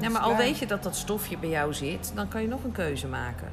ja, 0.00 0.08
maar 0.10 0.20
al 0.20 0.36
weet 0.36 0.58
je 0.58 0.66
dat 0.66 0.82
dat 0.82 0.96
stofje 0.96 1.38
bij 1.38 1.48
jou 1.48 1.74
zit, 1.74 2.12
dan 2.14 2.28
kan 2.28 2.42
je 2.42 2.48
nog 2.48 2.64
een 2.64 2.72
keuze 2.72 3.06
maken. 3.06 3.48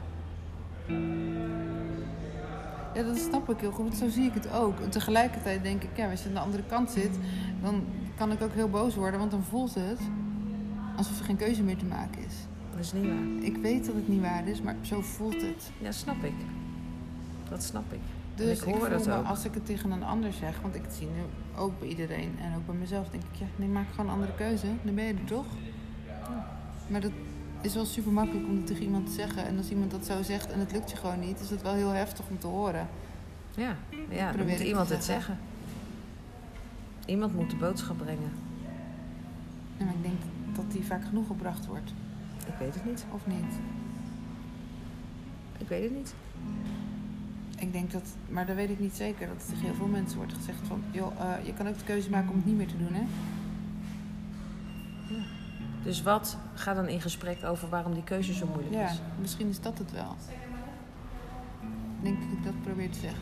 Ja, 2.94 3.04
dat 3.04 3.18
snap 3.18 3.50
ik 3.50 3.60
heel 3.60 3.72
goed. 3.72 3.86
Want 3.86 3.98
zo 3.98 4.10
zie 4.10 4.26
ik 4.26 4.34
het 4.34 4.52
ook. 4.54 4.80
En 4.80 4.90
tegelijkertijd 4.90 5.64
denk 5.64 5.84
ik, 5.84 5.90
ja, 5.96 6.10
als 6.10 6.22
je 6.22 6.28
aan 6.28 6.34
de 6.34 6.40
andere 6.40 6.64
kant 6.64 6.92
zit... 6.92 7.18
dan 7.62 7.84
kan 8.18 8.32
ik 8.32 8.42
ook 8.42 8.54
heel 8.54 8.70
boos 8.70 8.96
worden. 8.96 9.20
Want 9.20 9.32
dan 9.32 9.44
voelt 9.44 9.76
het 9.76 10.00
alsof 11.00 11.20
er 11.20 11.26
geen 11.26 11.38
keuze 11.38 11.64
meer 11.64 11.78
te 11.78 11.86
maken 11.86 12.22
is. 12.26 12.34
Dat 12.72 12.80
is 12.80 12.94
niet 12.94 13.06
waar. 13.06 13.44
Ik 13.44 13.58
weet 13.58 13.86
dat 13.86 13.96
het 13.96 14.08
niet 14.08 14.22
waar 14.22 14.48
is, 14.48 14.62
maar 14.62 14.76
zo 14.82 15.02
voelt 15.02 15.42
het. 15.42 15.72
Ja, 15.82 15.92
snap 15.92 16.24
ik. 16.24 16.34
Dat 17.50 17.64
snap 17.64 17.94
ik. 17.94 18.00
Dus 18.36 18.46
En 18.46 18.54
ik, 18.54 18.58
ik 18.58 18.64
hoor 18.64 18.80
voel 18.80 18.98
dat 18.98 19.06
me, 19.08 19.14
ook. 19.14 19.26
als 19.26 19.46
ik 19.46 19.54
het 19.54 19.66
tegen 19.66 19.92
een 19.92 20.04
ander 20.04 20.34
zeg, 20.34 20.62
want 20.62 20.76
ik 20.76 20.84
zie 20.98 21.08
nu 21.08 21.22
ook 21.58 21.80
bij 21.80 21.88
iedereen 21.88 22.36
en 22.42 22.56
ook 22.56 22.66
bij 22.66 22.76
mezelf, 22.76 23.10
denk 23.10 23.24
ik, 23.24 23.40
ja, 23.40 23.46
nee, 23.56 23.68
maak 23.68 23.86
gewoon 23.90 24.06
een 24.06 24.12
andere 24.12 24.36
keuze. 24.36 24.68
Dan 24.84 24.96
ben 24.96 25.04
je 25.06 25.14
er 25.14 25.24
toch? 25.26 25.46
Maar 26.88 27.02
dat 27.02 27.12
is 27.62 27.74
wel 27.74 27.86
super 27.86 28.12
makkelijk 28.12 28.48
om 28.48 28.56
het 28.56 28.68
tegen 28.68 28.84
iemand 28.84 29.06
te 29.06 29.12
zeggen. 29.12 29.46
En 29.46 29.58
als 29.58 29.70
iemand 29.70 29.92
dat 29.92 30.06
zo 30.06 30.24
zegt 30.24 30.52
en 30.52 30.60
het 30.60 30.72
lukt 30.72 30.92
je 30.92 30.98
gewoon 30.98 31.20
niet, 31.20 31.40
is 31.40 31.50
dat 31.50 31.62
wel 31.62 31.74
heel 31.74 31.92
heftig 31.92 32.26
om 32.30 32.40
te 32.40 32.48
horen. 32.48 32.88
Ja, 33.56 33.76
ja 34.10 34.32
dan 34.32 34.48
moet 34.48 34.60
iemand 34.60 34.90
het 34.90 35.04
zeggen. 35.04 35.38
zeggen. 35.38 35.38
Iemand 37.06 37.36
moet 37.36 37.50
de 37.50 37.56
boodschap 37.56 37.98
brengen. 37.98 38.32
En 39.78 39.88
ik 39.88 40.02
denk 40.02 40.18
dat 40.62 40.72
die 40.72 40.86
vaak 40.86 41.04
genoeg 41.06 41.28
gebracht 41.28 41.66
wordt, 41.66 41.94
Ik 42.48 42.54
weet 42.60 42.74
het 42.74 42.86
niet. 42.86 43.06
of 43.14 43.28
niet? 43.28 43.54
Ik 45.58 45.68
weet 45.68 45.84
het 45.84 45.94
niet. 45.96 46.14
Ik 47.58 47.72
denk 47.74 47.92
dat, 47.92 48.04
maar 48.30 48.46
dat 48.46 48.56
weet 48.56 48.70
ik 48.70 48.80
niet 48.80 48.96
zeker, 48.96 49.28
dat 49.28 49.46
tegen 49.48 49.64
heel 49.66 49.74
veel 49.74 49.88
mensen 49.88 50.18
wordt 50.18 50.34
gezegd 50.34 50.60
van, 50.68 50.82
joh, 50.92 51.12
eh, 51.20 51.46
je 51.46 51.54
kan 51.54 51.68
ook 51.68 51.78
de 51.78 51.84
keuze 51.84 52.10
maken 52.10 52.30
om 52.30 52.36
het 52.36 52.46
niet 52.46 52.58
meer 52.58 52.68
te 52.68 52.78
doen, 52.78 52.94
hè? 52.94 53.04
Dus 55.84 56.02
wat 56.02 56.38
gaat 56.54 56.76
dan 56.76 56.88
in 56.88 57.02
gesprek 57.02 57.44
over 57.46 57.70
waarom 57.70 57.94
die 57.94 58.04
keuze 58.04 58.34
zo 58.34 58.46
moeilijk 58.48 58.74
Ja, 58.74 58.90
is? 58.90 59.00
misschien 59.20 59.48
is 59.50 59.62
dat 59.62 59.78
het 59.78 59.92
wel. 59.92 60.16
Ik 61.98 62.04
denk 62.04 62.20
dat 62.20 62.32
ik 62.38 62.44
dat 62.44 62.62
probeer 62.64 62.90
te 62.90 63.00
zeggen. 63.00 63.22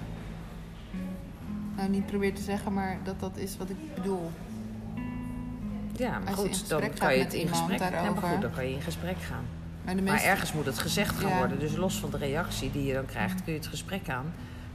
Nou, 1.75 1.89
niet 1.89 2.05
probeer 2.05 2.33
te 2.35 2.41
zeggen, 2.41 2.73
maar 2.73 2.97
dat 3.03 3.19
dat 3.19 3.37
is 3.37 3.57
wat 3.57 3.69
ik 3.69 3.75
bedoel. 3.95 4.31
Ja, 5.97 6.19
maar 6.19 6.33
goed, 6.33 6.69
dan 6.69 6.81
kan 6.99 7.13
je 7.15 7.23
het 7.23 7.33
in 7.33 7.47
gesprek. 7.47 7.79
Ja, 7.79 7.89
maar 7.89 8.01
daarover. 8.01 8.27
goed, 8.27 8.41
dan 8.41 8.51
kan 8.51 8.65
je 8.69 8.73
in 8.73 8.81
gesprek 8.81 9.17
gaan. 9.21 9.43
Maar, 10.03 10.23
ergens 10.23 10.53
moet 10.53 10.65
het 10.65 10.79
gezegd 10.79 11.15
gaan 11.19 11.29
Ja. 11.29 11.37
worden. 11.37 11.59
Dus 11.59 11.75
los 11.75 11.99
van 11.99 12.09
de 12.09 12.17
reactie 12.17 12.71
die 12.71 12.85
je 12.85 12.93
dan 12.93 13.05
krijgt, 13.05 13.43
kun 13.43 13.53
je 13.53 13.59
het 13.59 13.67
gesprek 13.67 14.09
aan 14.09 14.25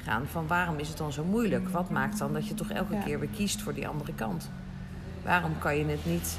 gaan 0.05 0.27
van 0.27 0.47
waarom 0.47 0.79
is 0.79 0.89
het 0.89 0.99
dan 0.99 1.13
zo 1.13 1.25
moeilijk? 1.25 1.69
Wat 1.69 1.91
maakt 1.91 2.19
dan 2.19 2.33
dat 2.33 2.47
je 2.49 2.55
toch 2.55 2.71
elke 2.71 2.95
Ja. 2.95 3.01
keer 3.03 3.19
weer 3.21 3.29
kiest 3.29 3.61
voor 3.63 3.75
die 3.75 3.89
andere 3.89 4.15
kant? 4.15 4.51
Waarom 5.25 5.59
kan 5.59 5.77
je 5.77 5.85
het 5.85 6.07
niet? 6.07 6.39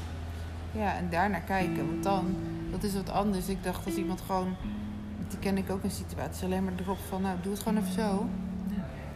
Ja, 0.72 0.94
en 0.96 1.10
daarnaar 1.10 1.40
kijken. 1.40 1.86
Want 1.90 2.02
dan, 2.02 2.36
dat 2.70 2.82
is 2.82 2.94
wat 2.94 3.10
anders. 3.10 3.48
Ik 3.48 3.62
dacht 3.62 3.86
als 3.86 3.94
iemand 3.94 4.20
gewoon, 4.20 4.56
die 5.28 5.38
ken 5.38 5.56
ik 5.58 5.70
ook 5.70 5.82
in 5.82 5.90
situaties, 5.90 6.42
alleen 6.44 6.64
maar 6.64 6.72
erop 6.80 6.98
van, 7.08 7.22
nou, 7.22 7.36
doe 7.42 7.52
het 7.52 7.62
gewoon 7.62 7.78
even 7.82 7.92
zo. 7.92 8.28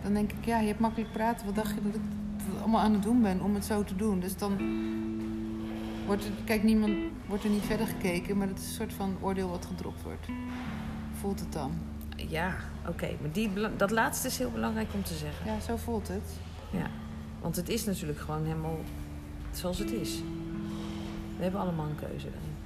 Dan 0.03 0.15
denk 0.15 0.33
ik, 0.33 0.45
ja, 0.45 0.59
je 0.59 0.67
hebt 0.67 0.81
makkelijk 0.81 1.13
praten. 1.13 1.47
Wat 1.47 1.55
dacht 1.55 1.69
je 1.75 1.83
dat 1.83 1.95
ik 1.95 2.01
het 2.37 2.61
allemaal 2.63 2.81
aan 2.81 2.93
het 2.93 3.03
doen 3.03 3.23
ben 3.23 3.41
om 3.41 3.55
het 3.55 3.65
zo 3.65 3.85
te 3.85 3.97
doen? 3.97 4.21
Dus 4.21 4.37
dan 4.37 4.57
wordt 6.09 6.25
er, 6.25 6.31
kijk, 6.45 6.63
niemand, 6.63 6.93
wordt 7.27 7.45
er 7.45 7.51
niet 7.51 7.65
verder 7.65 7.87
gekeken, 7.87 8.37
maar 8.37 8.49
het 8.49 8.59
is 8.59 8.67
een 8.67 8.73
soort 8.73 8.93
van 8.93 9.17
oordeel 9.21 9.49
wat 9.49 9.67
gedropt 9.67 10.03
wordt. 10.03 10.27
Voelt 11.13 11.41
het 11.41 11.53
dan? 11.53 11.73
Ja, 12.17 12.55
oké. 12.87 13.09
Maar 13.21 13.33
die, 13.33 13.51
dat 13.77 13.91
laatste 13.91 14.27
is 14.27 14.39
heel 14.39 14.51
belangrijk 14.51 14.89
om 14.95 15.03
te 15.03 15.15
zeggen. 15.15 15.47
Ja, 15.47 15.61
zo 15.61 15.77
voelt 15.77 16.09
het. 16.09 16.39
Ja. 16.73 16.91
Want 17.41 17.57
het 17.57 17.69
is 17.69 17.85
natuurlijk 17.85 18.19
gewoon 18.19 18.45
helemaal 18.45 18.79
zoals 19.51 19.79
het 19.79 19.91
is. 19.91 20.23
We 21.37 21.43
hebben 21.43 21.61
allemaal 21.61 21.87
een 21.87 22.09
keuze 22.09 22.27
daarin. 22.31 22.57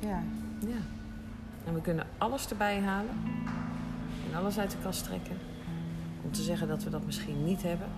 Ja. 0.00 0.22
Ja. 0.68 0.80
En 1.64 1.74
we 1.74 1.80
kunnen 1.80 2.06
alles 2.18 2.48
erbij 2.50 2.80
halen. 2.80 3.14
En 4.30 4.38
alles 4.38 4.58
uit 4.58 4.70
de 4.70 4.76
kast 4.82 5.04
trekken. 5.04 5.36
Om 6.24 6.32
te 6.32 6.42
zeggen 6.42 6.68
dat 6.68 6.84
we 6.84 6.90
dat 6.90 7.04
misschien 7.04 7.44
niet 7.44 7.62
hebben. 7.62 7.88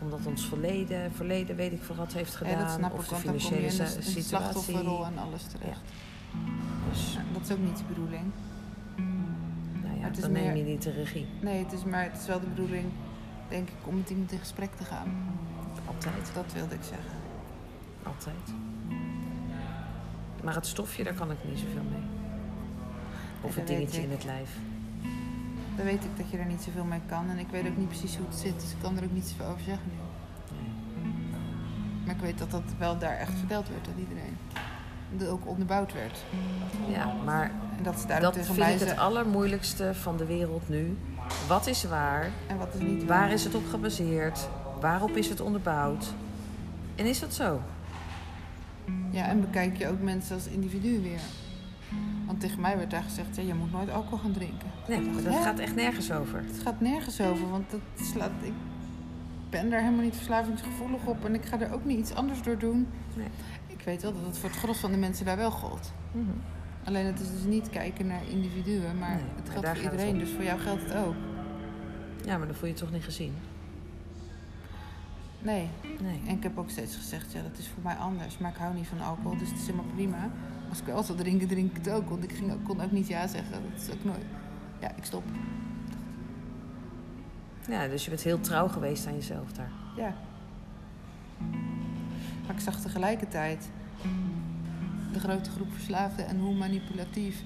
Omdat 0.00 0.26
ons 0.26 0.46
verleden, 0.46 1.12
verleden 1.12 1.56
weet 1.56 1.72
ik 1.72 1.82
veel 1.82 1.94
wat 1.94 2.12
heeft 2.12 2.34
gedaan. 2.34 2.80
ja, 2.80 2.90
of 2.92 3.02
ik, 3.02 3.08
de 3.08 3.14
financiële 3.14 3.56
in 3.60 3.66
de, 3.66 3.70
sa- 3.70 3.82
in 3.84 3.88
de 3.96 4.02
situatie. 4.02 4.22
slachtofferrol 4.22 5.04
en 5.06 5.18
alles 5.18 5.42
terecht. 5.42 5.80
Dus 6.90 7.18
dat 7.32 7.42
is 7.42 7.52
ook 7.52 7.58
niet 7.58 7.76
de 7.76 7.84
bedoeling. 7.88 8.24
nou 9.82 9.98
ja, 9.98 10.04
het 10.04 10.16
is 10.16 10.22
dan 10.22 10.32
neem 10.32 10.42
meer- 10.46 10.56
je 10.56 10.62
niet 10.62 10.82
de 10.82 10.90
regie. 10.90 11.26
Nee, 11.40 11.62
het 11.64 11.72
is, 11.72 11.84
maar 11.84 12.02
het 12.02 12.20
is 12.20 12.26
wel 12.26 12.40
de 12.40 12.46
bedoeling, 12.46 12.84
denk 13.48 13.68
ik, 13.68 13.74
om 13.84 13.96
met 13.96 14.10
iemand 14.10 14.32
in 14.32 14.38
gesprek 14.38 14.70
te 14.76 14.84
gaan. 14.84 15.08
Altijd. 15.86 16.30
Dat 16.34 16.52
wilde 16.52 16.74
ik 16.74 16.82
zeggen. 16.82 17.16
Altijd. 18.02 18.54
Maar 20.44 20.54
het 20.54 20.66
stofje, 20.66 21.04
daar 21.04 21.14
kan 21.14 21.30
ik 21.30 21.36
niet 21.48 21.58
zoveel 21.58 21.82
mee. 21.90 22.02
Of 23.40 23.54
het 23.54 23.66
dingetje 23.66 24.02
in 24.02 24.10
het 24.10 24.24
lijf. 24.24 24.50
Dan 25.78 25.86
weet 25.86 26.04
ik 26.04 26.16
dat 26.16 26.30
je 26.30 26.38
er 26.38 26.46
niet 26.46 26.62
zoveel 26.62 26.84
mee 26.84 27.00
kan. 27.06 27.30
En 27.30 27.38
ik 27.38 27.46
weet 27.50 27.66
ook 27.66 27.76
niet 27.76 27.88
precies 27.88 28.16
hoe 28.16 28.26
het 28.26 28.38
zit. 28.38 28.60
Dus 28.60 28.70
ik 28.70 28.76
kan 28.82 28.96
er 28.96 29.04
ook 29.04 29.12
niet 29.12 29.26
zoveel 29.26 29.46
over 29.46 29.62
zeggen 29.62 29.90
nu. 29.90 29.96
Maar 32.04 32.14
ik 32.14 32.20
weet 32.20 32.38
dat 32.38 32.50
dat 32.50 32.62
wel 32.78 32.98
daar 32.98 33.16
echt 33.16 33.32
verteld 33.38 33.68
werd 33.68 33.88
aan 33.88 33.98
iedereen. 33.98 34.36
Dat 35.16 35.28
ook 35.28 35.46
onderbouwd 35.46 35.92
werd. 35.92 36.24
Ja, 36.88 37.12
maar 37.24 37.50
En 37.76 37.82
dat 37.82 38.00
ze 38.00 38.06
daar 38.06 38.20
dat 38.20 38.34
vind 38.34 38.58
ik 38.58 38.88
het 38.88 38.98
allermoeilijkste 38.98 39.94
van 39.94 40.16
de 40.16 40.24
wereld 40.24 40.68
nu. 40.68 40.96
Wat 41.48 41.66
is 41.66 41.84
waar? 41.84 42.30
En 42.46 42.58
wat 42.58 42.74
is 42.74 42.80
niet 42.80 43.04
Waar 43.04 43.32
is 43.32 43.44
het 43.44 43.54
op 43.54 43.66
gebaseerd? 43.70 44.48
Waarop 44.80 45.16
is 45.16 45.28
het 45.28 45.40
onderbouwd? 45.40 46.12
En 46.94 47.06
is 47.06 47.20
dat 47.20 47.34
zo? 47.34 47.60
Ja, 49.10 49.28
en 49.28 49.40
bekijk 49.40 49.76
je 49.76 49.88
ook 49.88 50.00
mensen 50.00 50.34
als 50.34 50.46
individu 50.46 51.02
weer. 51.02 51.20
Want 52.26 52.40
tegen 52.40 52.60
mij 52.60 52.76
werd 52.76 52.90
daar 52.90 53.02
gezegd, 53.02 53.36
ja, 53.36 53.42
je 53.42 53.54
moet 53.54 53.72
nooit 53.72 53.90
alcohol 53.90 54.18
gaan 54.18 54.32
drinken. 54.32 54.68
Nee, 54.88 55.00
maar 55.00 55.22
dat 55.22 55.32
Hè? 55.34 55.42
gaat 55.42 55.58
echt 55.58 55.74
nergens 55.74 56.12
over. 56.12 56.38
Het 56.46 56.60
gaat 56.62 56.80
nergens 56.80 57.20
over, 57.20 57.50
want 57.50 57.70
dat 57.70 57.80
slaat, 58.06 58.30
ik 58.42 58.52
ben 59.50 59.70
daar 59.70 59.80
helemaal 59.80 60.04
niet 60.04 60.16
verslavingsgevoelig 60.16 61.04
op. 61.04 61.24
En 61.24 61.34
ik 61.34 61.44
ga 61.44 61.60
er 61.60 61.72
ook 61.72 61.84
niet 61.84 61.98
iets 61.98 62.14
anders 62.14 62.42
door 62.42 62.58
doen. 62.58 62.86
Nee. 63.16 63.26
Ik 63.66 63.82
weet 63.84 64.02
wel 64.02 64.12
dat 64.12 64.22
het 64.26 64.38
voor 64.38 64.48
het 64.48 64.58
gros 64.58 64.78
van 64.78 64.90
de 64.90 64.96
mensen 64.96 65.24
daar 65.24 65.36
wel 65.36 65.50
gold. 65.50 65.92
Mhm. 66.12 66.24
Alleen 66.84 67.06
het 67.06 67.20
is 67.20 67.30
dus 67.30 67.42
niet 67.44 67.70
kijken 67.70 68.06
naar 68.06 68.20
individuen, 68.30 68.98
maar 68.98 69.14
Nee, 69.14 69.24
het 69.36 69.48
geldt 69.50 69.68
voor 69.68 69.76
iedereen. 69.92 70.12
om. 70.12 70.18
Dus 70.18 70.30
voor 70.30 70.44
jou 70.44 70.60
geldt 70.60 70.82
het 70.82 70.94
ook. 70.94 71.14
Ja, 72.24 72.36
maar 72.38 72.46
dan 72.46 72.56
voel 72.56 72.66
je 72.68 72.74
het 72.74 72.82
toch 72.82 72.92
niet 72.92 73.04
gezien. 73.04 73.34
Nee, 75.42 75.68
Nee. 76.00 76.20
En 76.26 76.36
ik 76.36 76.42
heb 76.42 76.58
ook 76.58 76.70
steeds 76.70 76.96
gezegd, 76.96 77.32
ja, 77.32 77.42
dat 77.42 77.58
is 77.58 77.68
voor 77.68 77.82
mij 77.82 77.94
anders. 77.94 78.38
Maar 78.38 78.50
ik 78.50 78.56
hou 78.56 78.74
niet 78.74 78.86
van 78.86 79.00
alcohol, 79.00 79.38
dus 79.38 79.48
het 79.48 79.58
is 79.58 79.66
helemaal 79.66 79.92
prima. 79.94 80.30
Als 80.68 80.80
ik 80.80 80.84
wel 80.84 81.02
zou 81.02 81.18
drinken, 81.18 81.48
drink 81.48 81.70
ik 81.70 81.84
het 81.84 81.94
ook. 81.94 82.08
Want 82.08 82.24
ik 82.24 82.32
ging, 82.32 82.62
kon 82.62 82.80
ook 82.80 82.90
niet 82.90 83.06
ja 83.06 83.26
zeggen. 83.26 83.52
Dat 83.52 83.82
is 83.82 83.94
ook 83.94 84.04
nooit... 84.04 84.24
Ja, 84.80 84.96
ik 84.96 85.04
stop. 85.04 85.24
Ja, 87.68 87.88
dus 87.88 88.04
je 88.04 88.10
bent 88.10 88.22
heel 88.22 88.40
trouw 88.40 88.68
geweest 88.68 89.06
aan 89.06 89.14
jezelf 89.14 89.52
daar. 89.52 89.70
Ja. 89.96 90.14
Maar 92.46 92.56
ik 92.56 92.60
zag 92.60 92.80
tegelijkertijd 92.80 93.68
de 95.12 95.20
grote 95.20 95.50
groep 95.50 95.72
verslaafden 95.72 96.26
en 96.26 96.38
hoe 96.38 96.54
manipulatief 96.54 97.42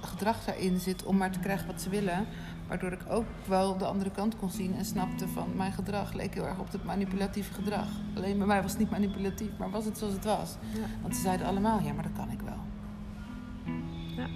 gedrag 0.00 0.44
daarin 0.44 0.80
zit 0.80 1.04
om 1.04 1.16
maar 1.16 1.30
te 1.30 1.38
krijgen 1.38 1.66
wat 1.66 1.80
ze 1.80 1.90
willen. 1.90 2.26
Waardoor 2.68 2.92
ik 2.92 3.00
ook 3.08 3.24
wel 3.46 3.76
de 3.78 3.84
andere 3.84 4.10
kant 4.10 4.36
kon 4.36 4.50
zien 4.50 4.74
en 4.76 4.84
snapte 4.84 5.28
van 5.28 5.48
mijn 5.56 5.72
gedrag 5.72 6.12
leek 6.12 6.34
heel 6.34 6.46
erg 6.46 6.58
op 6.58 6.72
het 6.72 6.84
manipulatieve 6.84 7.52
gedrag. 7.54 7.86
Alleen 8.16 8.38
bij 8.38 8.46
mij 8.46 8.62
was 8.62 8.70
het 8.70 8.80
niet 8.80 8.90
manipulatief, 8.90 9.50
maar 9.58 9.70
was 9.70 9.84
het 9.84 9.98
zoals 9.98 10.12
het 10.14 10.24
was. 10.24 10.56
Ja. 10.74 10.80
Want 11.02 11.16
ze 11.16 11.20
zeiden 11.22 11.46
allemaal, 11.46 11.80
ja, 11.80 11.92
maar 11.92 12.02
dat 12.02 12.12
kan 12.16 12.30
ik 12.30 12.40
wel. 12.40 12.58
Ja. 14.16 14.26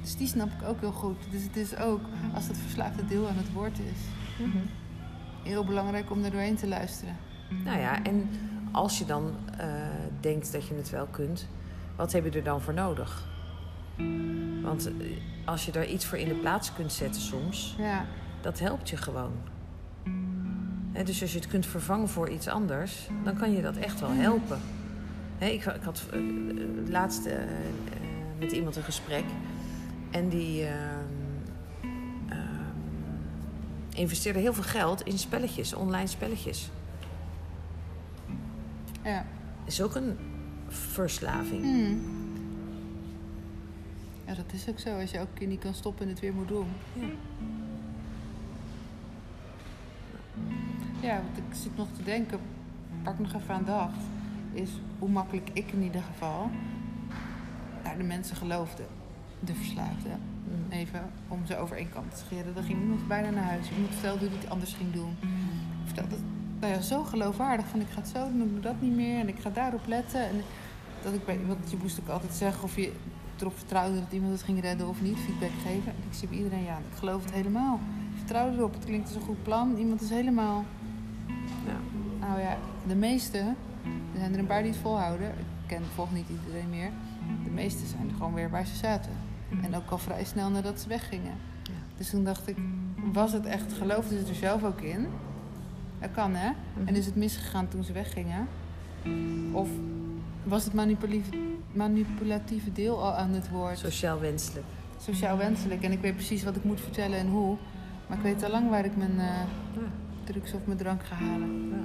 Dus 0.00 0.16
die 0.16 0.26
snap 0.26 0.48
ik 0.60 0.68
ook 0.68 0.80
heel 0.80 0.92
goed. 0.92 1.16
Dus 1.30 1.42
het 1.42 1.56
is 1.56 1.76
ook, 1.76 2.00
als 2.34 2.46
dat 2.46 2.56
verslaafde 2.56 3.06
deel 3.06 3.28
aan 3.28 3.36
het 3.36 3.52
woord 3.52 3.78
is, 3.78 4.00
Mhm. 4.46 4.58
heel 5.42 5.64
belangrijk 5.64 6.10
om 6.10 6.24
er 6.24 6.30
doorheen 6.30 6.56
te 6.56 6.68
luisteren. 6.68 7.16
Nou 7.64 7.78
ja, 7.78 8.02
en 8.02 8.28
als 8.72 8.98
je 8.98 9.04
dan 9.04 9.32
eh, 9.58 9.66
denkt 10.20 10.52
dat 10.52 10.66
je 10.66 10.74
het 10.74 10.90
wel 10.90 11.06
kunt, 11.06 11.46
wat 11.96 12.12
heb 12.12 12.24
je 12.24 12.30
er 12.30 12.44
dan 12.44 12.60
voor 12.60 12.74
nodig? 12.74 13.28
Want 14.62 14.86
eh, 14.86 15.06
als 15.50 15.64
je 15.64 15.72
daar 15.72 15.86
iets 15.86 16.04
voor 16.04 16.18
in 16.18 16.28
de 16.28 16.34
plaats 16.34 16.72
kunt 16.72 16.92
zetten 16.92 17.20
soms, 17.20 17.74
Ja, 17.78 18.06
dat 18.40 18.58
helpt 18.58 18.88
je 18.88 18.96
gewoon. 18.96 19.32
Dus 21.04 21.22
als 21.22 21.32
je 21.32 21.38
het 21.38 21.48
kunt 21.48 21.66
vervangen 21.66 22.08
voor 22.08 22.28
iets 22.28 22.48
anders, 22.48 23.08
dan 23.24 23.36
kan 23.36 23.52
je 23.52 23.62
dat 23.62 23.76
echt 23.76 24.00
wel 24.00 24.12
helpen. 24.12 24.60
Ik, 25.38 25.64
ik 25.64 25.82
had 25.82 26.02
eh, 26.12 26.20
laatst 26.88 27.26
eh, 27.26 27.38
met 28.38 28.52
iemand 28.52 28.76
een 28.76 28.82
gesprek 28.82 29.24
en 30.10 30.28
die 30.28 30.66
ehm, 30.66 30.76
ehm, 32.28 32.38
investeerde 33.94 34.38
heel 34.38 34.54
veel 34.54 34.62
geld 34.62 35.02
in 35.02 35.18
spelletjes, 35.18 35.74
online 35.74 36.06
spelletjes. 36.06 36.70
ja. 39.04 39.24
Is 39.64 39.82
ook 39.82 39.94
een 39.94 40.18
verslaving. 40.68 41.62
Hmm. 41.62 42.20
Dat 44.46 44.52
is 44.52 44.68
ook 44.68 44.78
zo. 44.78 45.00
Als 45.00 45.10
je 45.10 45.18
elke 45.18 45.32
keer 45.34 45.48
niet 45.48 45.60
kan 45.60 45.74
stoppen 45.74 46.04
en 46.04 46.10
het 46.10 46.20
weer 46.20 46.34
moet 46.34 46.48
doen. 46.48 46.66
Ja. 46.92 47.06
Ja, 51.00 51.14
want 51.22 51.36
ik 51.36 51.54
zit 51.54 51.76
nog 51.76 51.88
te 51.96 52.02
denken, 52.02 52.38
waar 53.02 53.12
ik 53.12 53.18
nog 53.18 53.34
even 53.34 53.54
aan 53.54 53.64
dacht, 53.64 54.00
is 54.52 54.70
hoe 54.98 55.08
makkelijk 55.08 55.50
ik 55.52 55.72
in 55.72 55.82
ieder 55.82 56.02
geval 56.02 56.50
naar 57.84 57.96
de 57.96 58.04
mensen 58.04 58.36
geloofde. 58.36 58.82
De 59.40 59.54
verslaafden. 59.54 60.20
Mm. 60.44 60.72
Even 60.72 61.10
om 61.28 61.46
ze 61.46 61.56
over 61.56 61.76
één 61.76 61.90
kant 61.90 62.10
te 62.10 62.24
scheren. 62.26 62.54
Dan 62.54 62.62
ging 62.62 62.80
iemand 62.80 63.08
bijna 63.08 63.30
naar 63.30 63.44
huis. 63.44 63.70
Iemand 63.70 63.92
vertelde 63.92 64.18
hoe 64.18 64.28
hij 64.28 64.38
het 64.38 64.50
anders 64.50 64.72
ging 64.72 64.92
doen. 64.92 65.16
Vertelde 65.84 66.14
het 66.14 66.24
nou 66.60 66.72
ja, 66.72 66.80
zo 66.80 67.04
geloofwaardig. 67.04 67.66
Van 67.66 67.80
ik 67.80 67.88
ga 67.90 68.00
het 68.00 68.08
zo 68.08 68.30
doen, 68.30 68.42
ik 68.42 68.50
doe 68.52 68.60
dat 68.60 68.80
niet 68.80 68.94
meer. 68.94 69.20
En 69.20 69.28
ik 69.28 69.38
ga 69.38 69.50
daarop 69.50 69.86
letten. 69.86 70.28
En 70.28 70.42
dat 71.02 71.14
ik 71.14 71.24
bij 71.24 71.38
iemand, 71.38 71.70
je 71.70 71.76
moest 71.80 72.00
ook 72.00 72.08
altijd 72.08 72.32
zeggen 72.32 72.62
of 72.62 72.76
je 72.76 72.92
erop 73.40 73.56
vertrouwde 73.56 73.94
dat 74.00 74.12
iemand 74.12 74.32
het 74.32 74.42
ging 74.42 74.60
redden 74.60 74.88
of 74.88 75.02
niet. 75.02 75.18
Feedback 75.18 75.50
geven. 75.62 75.92
En 75.92 76.02
ik 76.10 76.14
zie 76.14 76.28
bij 76.28 76.36
iedereen, 76.36 76.64
ja, 76.64 76.76
ik 76.76 76.98
geloof 76.98 77.24
het 77.24 77.32
helemaal. 77.32 77.80
Ik 78.10 78.16
vertrouw 78.16 78.52
erop. 78.52 78.74
Het 78.74 78.84
klinkt 78.84 79.06
als 79.06 79.16
een 79.16 79.22
goed 79.22 79.42
plan. 79.42 79.76
Iemand 79.76 80.00
is 80.00 80.10
helemaal... 80.10 80.64
Ja. 81.66 81.76
Nou 82.26 82.40
ja, 82.40 82.56
de 82.86 82.94
meeste, 82.94 83.38
er 84.12 84.18
zijn 84.18 84.32
er 84.32 84.38
een 84.38 84.46
paar 84.46 84.62
die 84.62 84.70
het 84.70 84.80
volhouden. 84.80 85.28
Ik 85.28 85.66
ken 85.66 85.82
volgens 85.94 86.16
niet 86.16 86.28
iedereen 86.28 86.70
meer. 86.70 86.90
De 87.44 87.50
meeste 87.50 87.86
zijn 87.86 88.08
er 88.08 88.14
gewoon 88.14 88.34
weer 88.34 88.50
waar 88.50 88.66
ze 88.66 88.76
zaten. 88.76 89.12
En 89.62 89.74
ook 89.74 89.90
al 89.90 89.98
vrij 89.98 90.24
snel 90.24 90.50
nadat 90.50 90.80
ze 90.80 90.88
weggingen. 90.88 91.34
Ja. 91.62 91.72
Dus 91.96 92.10
toen 92.10 92.24
dacht 92.24 92.48
ik, 92.48 92.56
was 93.12 93.32
het 93.32 93.46
echt, 93.46 93.72
geloofden 93.72 94.18
ze 94.18 94.28
er 94.28 94.34
zelf 94.34 94.64
ook 94.64 94.80
in? 94.80 95.06
Dat 96.00 96.10
kan 96.10 96.34
hè? 96.34 96.52
En 96.84 96.94
is 96.94 97.06
het 97.06 97.16
misgegaan 97.16 97.68
toen 97.68 97.84
ze 97.84 97.92
weggingen? 97.92 98.48
Of 99.52 99.68
was 100.42 100.64
het 100.64 100.74
manipulatieve, 101.72 102.72
deel 102.72 103.02
al 103.02 103.12
aan 103.12 103.30
het 103.30 103.50
woord? 103.50 103.78
Sociaal 103.78 104.20
wenselijk. 104.20 104.66
Sociaal 105.00 105.36
wenselijk. 105.36 105.82
En 105.82 105.92
ik 105.92 106.00
weet 106.00 106.14
precies 106.14 106.44
wat 106.44 106.56
ik 106.56 106.64
moet 106.64 106.80
vertellen 106.80 107.18
en 107.18 107.28
hoe. 107.28 107.56
Maar 108.06 108.16
ik 108.16 108.22
weet 108.24 108.42
al 108.44 108.50
lang 108.50 108.70
waar 108.70 108.84
ik 108.84 108.96
mijn 108.96 109.18
eh, 109.18 109.26
Ja. 109.74 109.80
drugs 110.24 110.52
of 110.52 110.60
mijn 110.66 110.78
drank 110.78 111.02
ga 111.04 111.14
halen. 111.14 111.68
Ja. 111.68 111.76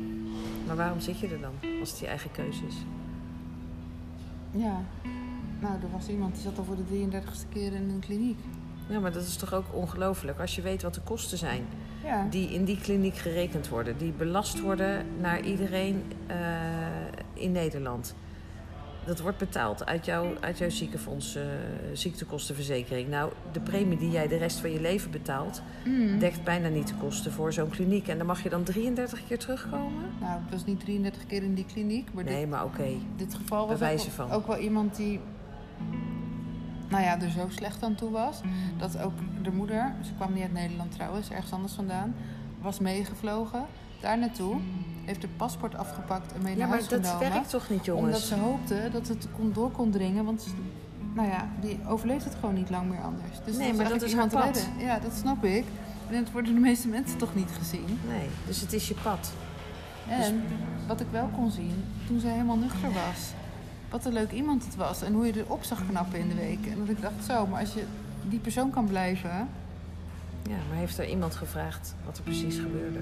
Maar 0.68 0.76
waarom 0.76 1.00
zit 1.00 1.20
je 1.20 1.28
er 1.28 1.42
dan, 1.42 1.54
als 1.80 1.90
het 1.90 2.00
je 2.00 2.08
eigen 2.08 2.32
keuze 2.32 2.66
is? 2.68 2.76
Ja. 4.52 4.82
Nou, 5.60 5.74
er 5.74 5.92
was 5.92 6.08
iemand 6.08 6.34
die 6.34 6.44
zat 6.44 6.58
al 6.58 6.64
voor 6.64 6.76
de 6.76 6.84
33ste 7.10 7.50
keer 7.54 7.74
in 7.74 7.90
een 7.90 8.00
kliniek. 8.00 8.40
Ja, 8.90 9.00
maar 9.00 9.12
dat 9.12 9.24
is 9.24 9.36
toch 9.36 9.54
ook 9.54 9.66
ongelooflijk 9.74 10.40
als 10.40 10.56
je 10.56 10.62
weet 10.62 10.82
wat 10.82 10.94
de 10.94 11.02
kosten 11.02 11.38
zijn 11.38 11.64
Ja. 12.04 12.28
die 12.30 12.50
in 12.54 12.64
die 12.66 12.78
kliniek 12.82 13.16
gerekend 13.16 13.68
worden, 13.70 13.98
die 13.98 14.12
belast 14.12 14.62
worden 14.62 15.06
naar 15.22 15.42
iedereen 15.42 16.04
eh, 16.28 16.38
in 17.34 17.52
Nederland. 17.52 18.16
Dat 19.06 19.20
wordt 19.20 19.38
betaald 19.38 19.86
uit, 19.86 20.06
jouw 20.06 20.34
uit 20.40 20.58
jouw 20.58 20.70
ziekenfonds, 20.70 21.36
eh, 21.36 21.44
ziektekostenverzekering. 21.94 23.10
Nou, 23.10 23.32
de 23.52 23.60
premie 23.60 23.98
die 23.98 24.10
jij 24.12 24.28
de 24.28 24.38
rest 24.38 24.60
van 24.60 24.72
je 24.72 24.82
leven 24.82 25.12
betaalt, 25.12 25.62
Mm. 25.86 26.20
dekt 26.20 26.44
bijna 26.44 26.68
niet 26.68 26.88
de 26.88 26.94
kosten 26.96 27.32
voor 27.32 27.54
zo'n 27.54 27.70
kliniek. 27.70 28.08
En 28.08 28.18
dan 28.18 28.28
mag 28.28 28.44
je 28.44 28.50
dan 28.50 28.64
33 28.64 29.28
keer 29.28 29.40
terugkomen? 29.40 30.04
Nou, 30.20 30.40
het 30.42 30.52
was 30.52 30.66
niet 30.66 30.80
33 30.80 31.26
keer 31.26 31.44
in 31.44 31.54
die 31.54 31.66
kliniek, 31.66 32.14
maar 32.14 32.24
dit, 32.24 32.34
Nee, 32.34 32.48
maar 32.48 32.64
oké. 32.64 32.88
dit 33.16 33.34
geval 33.36 33.68
was 33.68 33.80
Bewijzen 33.80 34.08
ook, 34.10 34.14
van. 34.16 34.32
ook 34.32 34.48
wel 34.48 34.58
iemand 34.58 34.96
die, 34.96 35.20
nou 36.90 37.04
ja, 37.04 37.22
er 37.22 37.30
zo 37.30 37.46
slecht 37.50 37.84
aan 37.84 37.96
toe 37.96 38.12
was. 38.12 38.42
Dat 38.78 39.00
ook 39.02 39.14
de 39.44 39.52
moeder, 39.52 39.94
ze 40.02 40.12
kwam 40.16 40.34
niet 40.34 40.44
uit 40.44 40.54
Nederland 40.54 40.92
trouwens, 40.92 41.30
ergens 41.30 41.52
anders 41.52 41.74
vandaan, 41.74 42.16
was 42.66 42.80
meegevlogen. 42.80 43.66
Daar 44.02 44.18
naartoe, 44.18 44.56
heeft 45.06 45.22
haar 45.22 45.32
paspoort 45.38 45.76
afgepakt 45.76 46.34
en 46.34 46.42
mee 46.42 46.52
Ja, 46.54 46.58
naar 46.60 46.68
maar 46.68 46.78
huis 46.78 46.90
dat 46.90 47.08
genomen. 47.08 47.30
werkt 47.30 47.50
toch 47.50 47.70
niet, 47.70 47.92
Omdat 47.92 48.04
jongens? 48.04 48.28
ze 48.28 48.36
hoopte 48.36 48.90
dat 48.92 49.08
het 49.08 49.28
kon, 49.36 49.52
door 49.54 49.72
kon 49.72 49.92
dringen, 49.92 50.26
want 50.26 50.46
nou 51.14 51.28
ja, 51.28 51.48
die 51.62 51.80
overleeft 51.88 52.24
het 52.26 52.36
gewoon 52.40 52.56
niet 52.56 52.70
lang 52.70 52.90
meer 52.90 53.02
anders. 53.02 53.38
Dus 53.46 53.58
Nee, 53.58 53.74
maar 53.74 53.90
dat 53.90 54.02
is 54.02 54.12
iemand 54.12 54.34
redden. 54.34 54.64
Ja, 54.78 55.00
dat 55.00 55.12
snap 55.14 55.44
ik. 55.44 55.66
En 56.10 56.16
het 56.16 56.32
worden 56.32 56.54
de 56.54 56.60
meeste 56.60 56.88
mensen 56.88 57.18
toch 57.18 57.36
niet 57.36 57.50
gezien. 57.58 58.00
Nee, 58.08 58.28
dus 58.48 58.62
het 58.62 58.74
is 58.74 58.88
je 58.88 58.96
pad. 59.04 59.32
En 60.08 60.44
wat 60.88 61.00
ik 61.02 61.08
wel 61.12 61.30
kon 61.36 61.52
zien, 61.52 61.84
toen 62.08 62.20
ze 62.20 62.28
helemaal 62.28 62.58
nuchter 62.58 62.92
was. 62.92 63.32
Wat 63.90 64.06
een 64.06 64.14
leuk 64.14 64.32
iemand 64.32 64.66
het 64.66 64.76
was. 64.76 65.02
En 65.02 65.14
hoe 65.14 65.26
je 65.26 65.38
erop 65.40 65.64
zag 65.64 65.88
knappen 65.90 66.20
in 66.20 66.28
de 66.28 66.36
week. 66.36 66.66
En 66.66 66.78
dat 66.80 66.90
ik 66.90 67.02
dacht, 67.02 67.26
zo, 67.28 67.48
maar 67.48 67.60
als 67.60 67.74
je 67.74 67.84
die 68.30 68.40
persoon 68.40 68.70
kan 68.70 68.86
blijven... 68.86 69.48
Ja, 70.50 70.56
maar 70.70 70.78
heeft 70.78 70.98
er 70.98 71.08
iemand 71.08 71.36
gevraagd 71.36 71.96
wat 72.06 72.18
er 72.18 72.24
precies 72.24 72.58
gebeurde? 72.60 73.00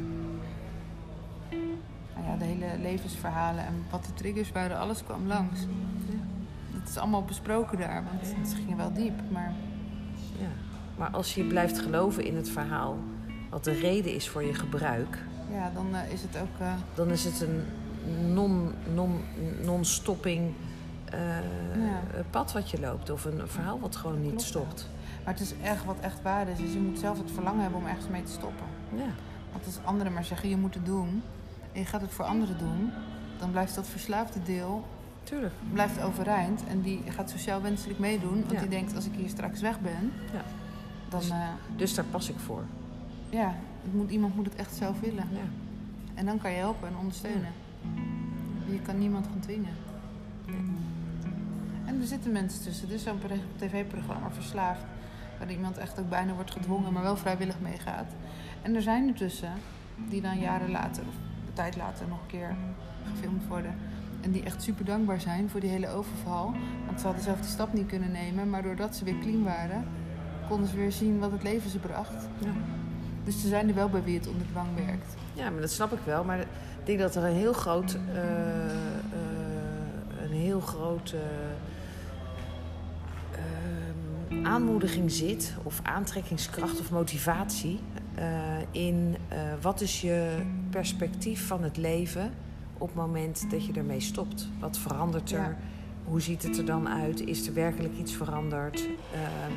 Nou 2.16 2.28
ja, 2.28 2.38
de 2.38 2.46
hele 2.46 2.78
levensverhalen 2.82 3.66
en 3.66 3.84
wat 3.90 4.06
de 4.06 4.14
triggers 4.14 4.52
waren, 4.52 4.78
alles 4.78 5.04
kwam 5.04 5.28
langs. 5.28 5.60
Dat 6.80 6.90
is 6.90 6.98
allemaal 6.98 7.24
besproken 7.24 7.78
daar, 7.78 8.04
want 8.04 8.48
ze 8.50 8.56
gingen 8.56 8.78
wel 8.78 8.94
diep. 8.94 9.22
Maar 9.32 9.54
Ja. 10.40 10.48
Maar 10.98 11.10
als 11.10 11.36
je 11.36 11.44
blijft 11.44 11.80
geloven 11.80 12.26
in 12.26 12.36
het 12.36 12.50
verhaal, 12.50 12.98
wat 13.50 13.64
de 13.64 13.72
reden 13.80 14.14
is 14.16 14.30
voor 14.30 14.44
je 14.44 14.54
gebruik, 14.54 15.18
ja, 15.52 15.72
dan 15.74 15.96
eh, 15.96 16.12
is 16.12 16.22
het 16.22 16.38
ook... 16.38 16.60
eh, 16.60 16.74
dan 16.94 17.10
is 17.10 17.24
het 17.24 17.42
een 17.42 17.64
non, 18.34 18.72
non, 18.94 19.22
non-stopping 19.62 20.54
eh, 21.06 21.20
Ja. 21.86 22.02
pad 22.30 22.52
wat 22.52 22.70
je 22.70 22.80
loopt. 22.80 23.10
Of 23.10 23.26
een 23.26 23.42
verhaal 23.46 23.80
wat 23.80 23.96
gewoon 23.96 24.22
niet 24.22 24.30
Klopt, 24.30 24.44
stopt. 24.44 24.90
Maar 25.24 25.34
het 25.34 25.40
is 25.44 25.54
echt 25.64 25.86
wat 25.86 26.00
echt 26.00 26.22
waar 26.22 26.48
is. 26.48 26.58
Dus 26.58 26.74
je 26.74 26.80
moet 26.80 27.00
zelf 27.00 27.18
het 27.18 27.32
verlangen 27.32 27.62
hebben 27.62 27.80
om 27.80 27.86
ergens 27.88 28.08
mee 28.08 28.24
te 28.24 28.32
stoppen. 28.32 28.66
Ja. 28.96 29.06
Want 29.52 29.66
als 29.66 29.80
anderen 29.84 30.14
maar 30.14 30.24
zeggen, 30.26 30.50
je 30.50 30.58
moet 30.58 30.74
het 30.74 30.86
doen... 30.86 31.22
en 31.72 31.80
je 31.80 31.86
gaat 31.86 32.02
het 32.02 32.12
voor 32.12 32.26
anderen 32.26 32.58
doen... 32.58 32.92
dan 33.40 33.52
blijft 33.52 33.76
dat 33.76 33.88
verslaafde 33.88 34.44
deel 34.44 34.86
tuurlijk. 35.24 35.54
blijft 35.74 36.02
overeind 36.02 36.64
en 36.68 36.82
die 36.82 37.02
gaat 37.08 37.30
sociaal 37.30 37.62
wenselijk 37.62 38.00
meedoen. 38.00 38.40
Want 38.40 38.52
Ja. 38.52 38.60
die 38.60 38.70
denkt, 38.70 38.96
als 38.96 39.06
ik 39.06 39.14
hier 39.16 39.30
straks 39.30 39.62
weg 39.62 39.80
ben, 39.80 40.12
Ja. 40.34 40.42
dan 41.10 41.20
Dus- 41.20 41.30
eh, 41.30 41.48
Dus 41.76 41.94
daar 41.94 42.06
pas 42.06 42.30
ik 42.30 42.40
voor. 42.40 42.64
ja, 43.30 43.56
het 43.84 43.94
moet, 43.94 44.10
iemand 44.12 44.36
moet 44.36 44.46
het 44.46 44.56
echt 44.56 44.76
zelf 44.76 45.00
willen. 45.00 45.28
Ja. 45.32 45.40
En 46.14 46.26
dan 46.26 46.38
kan 46.38 46.52
je 46.52 46.58
helpen 46.58 46.88
en 46.88 46.98
ondersteunen. 46.98 47.52
Je 48.66 48.80
kan 48.82 48.98
niemand 49.00 49.28
gaan 49.28 49.40
dwingen. 49.40 49.74
En 51.86 52.02
er 52.02 52.08
zitten 52.08 52.32
mensen 52.32 52.64
tussen. 52.64 52.90
Is 52.90 53.04
zo'n 53.04 53.20
tv-programma 53.58 54.32
Verslaafd. 54.32 54.84
Waar 55.44 55.52
iemand 55.52 55.78
echt 55.78 56.00
ook 56.00 56.10
bijna 56.10 56.34
wordt 56.34 56.52
gedwongen, 56.52 56.94
maar 56.94 57.04
wel 57.04 57.18
vrijwillig 57.18 57.60
meegaat. 57.60 58.12
En 58.62 58.76
er 58.76 58.82
zijn 58.82 59.08
er 59.08 59.14
tussen 59.14 59.54
die 60.10 60.22
dan 60.22 60.40
jaren 60.40 60.72
later, 60.72 61.04
of 61.08 61.14
een 61.48 61.54
tijd 61.54 61.76
later, 61.76 62.08
nog 62.08 62.22
een 62.22 62.28
keer 62.28 62.56
gefilmd 63.12 63.48
worden. 63.48 63.76
En 64.22 64.32
die 64.32 64.44
echt 64.44 64.64
super 64.64 64.86
dankbaar 64.86 65.22
zijn 65.22 65.50
voor 65.50 65.60
die 65.60 65.70
hele 65.70 65.90
overval. 65.90 66.54
Want 66.86 67.00
ze 67.00 67.06
hadden 67.06 67.24
zelf 67.24 67.40
die 67.40 67.50
stap 67.50 67.74
niet 67.74 67.88
kunnen 67.88 68.12
nemen. 68.12 68.50
Maar 68.50 68.64
doordat 68.64 68.96
ze 68.96 69.04
weer 69.04 69.20
clean 69.20 69.44
waren, 69.44 69.88
konden 70.50 70.68
ze 70.68 70.76
weer 70.76 70.92
zien 70.92 71.20
wat 71.20 71.32
het 71.32 71.44
leven 71.44 71.70
ze 71.70 71.80
bracht. 71.80 72.28
Ja. 72.40 72.52
Dus 73.24 73.42
ze 73.42 73.48
zijn 73.48 73.68
er 73.68 73.76
wel 73.76 73.90
bij 73.90 74.04
wie 74.04 74.18
het 74.18 74.28
onder 74.28 74.48
dwang 74.48 74.76
werkt. 74.76 75.16
Ja, 75.34 75.50
maar 75.50 75.62
dat 75.62 75.72
snap 75.72 75.92
ik 75.92 76.02
wel. 76.06 76.24
Maar 76.24 76.40
ik 76.40 76.48
denk 76.86 77.00
dat 77.00 77.16
er 77.16 77.24
een 77.24 77.36
heel 77.36 77.54
groot, 77.54 77.98
eh, 78.14 78.66
eh, 78.66 78.72
een 80.22 80.32
heel 80.32 80.60
groot 80.60 81.16
aanmoediging 84.46 85.12
zit, 85.12 85.54
of 85.64 85.80
aantrekkingskracht 85.84 86.80
of 86.80 86.92
motivatie 86.92 87.80
eh, 88.16 88.26
in 88.72 89.16
eh, 89.28 89.38
wat 89.62 89.82
is 89.82 90.02
je 90.02 90.38
perspectief 90.70 91.48
van 91.48 91.64
het 91.64 91.78
leven 91.78 92.32
op 92.78 92.88
het 92.88 92.98
moment 92.98 93.52
dat 93.52 93.66
je 93.66 93.74
ermee 93.74 94.00
stopt. 94.00 94.48
Wat 94.60 94.78
verandert 94.78 95.32
er? 95.32 95.40
Ja. 95.40 95.58
Hoe 96.04 96.22
ziet 96.22 96.44
het 96.44 96.58
er 96.58 96.66
dan 96.66 96.90
uit? 96.90 97.22
Is 97.22 97.48
er 97.48 97.54
werkelijk 97.54 97.98
iets 97.98 98.14
veranderd? 98.16 98.88
Ehm, 99.14 99.52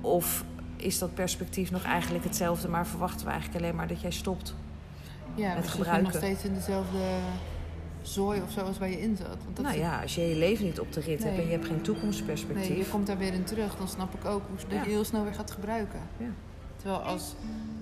of 0.00 0.44
is 0.76 0.98
dat 0.98 1.14
perspectief 1.14 1.70
nog 1.70 1.82
eigenlijk 1.82 2.24
hetzelfde, 2.24 2.68
maar 2.68 2.86
verwachten 2.86 3.26
we 3.26 3.32
eigenlijk 3.32 3.62
alleen 3.62 3.76
maar 3.76 3.88
dat 3.88 4.00
jij 4.00 4.10
stopt? 4.10 4.54
Ja, 5.34 5.54
dus 5.54 5.64
je 5.64 5.70
gebruiken. 5.70 6.04
nog 6.04 6.14
steeds 6.14 6.44
in 6.44 6.54
dezelfde 6.54 6.98
zooi 8.06 8.42
of 8.42 8.50
zo 8.50 8.60
als 8.60 8.78
waar 8.78 8.88
je 8.90 9.00
in 9.00 9.16
zat. 9.16 9.26
Want 9.44 9.56
dat 9.56 9.64
nou 9.64 9.78
ja, 9.78 10.02
als 10.02 10.14
je 10.14 10.20
je 10.20 10.36
leven 10.36 10.64
niet 10.64 10.80
op 10.80 10.92
de 10.92 11.00
rit 11.00 11.24
hebt 11.24 11.38
en 11.38 11.44
je 11.44 11.50
hebt 11.50 11.66
geen 11.66 11.80
toekomstperspectief. 11.80 12.68
Nee, 12.68 12.78
je 12.78 12.88
komt 12.88 13.06
daar 13.06 13.18
weer 13.18 13.32
in 13.34 13.44
terug. 13.44 13.76
Dan 13.76 13.88
snap 13.88 14.14
ik 14.14 14.24
ook 14.24 14.42
hoe 14.48 14.74
Ja. 14.76 14.82
je 14.82 14.88
heel 14.90 15.04
snel 15.04 15.22
weer 15.24 15.34
gaat 15.34 15.50
gebruiken. 15.50 16.00
Ja. 16.16 16.26
Terwijl 16.76 17.00
als 17.00 17.34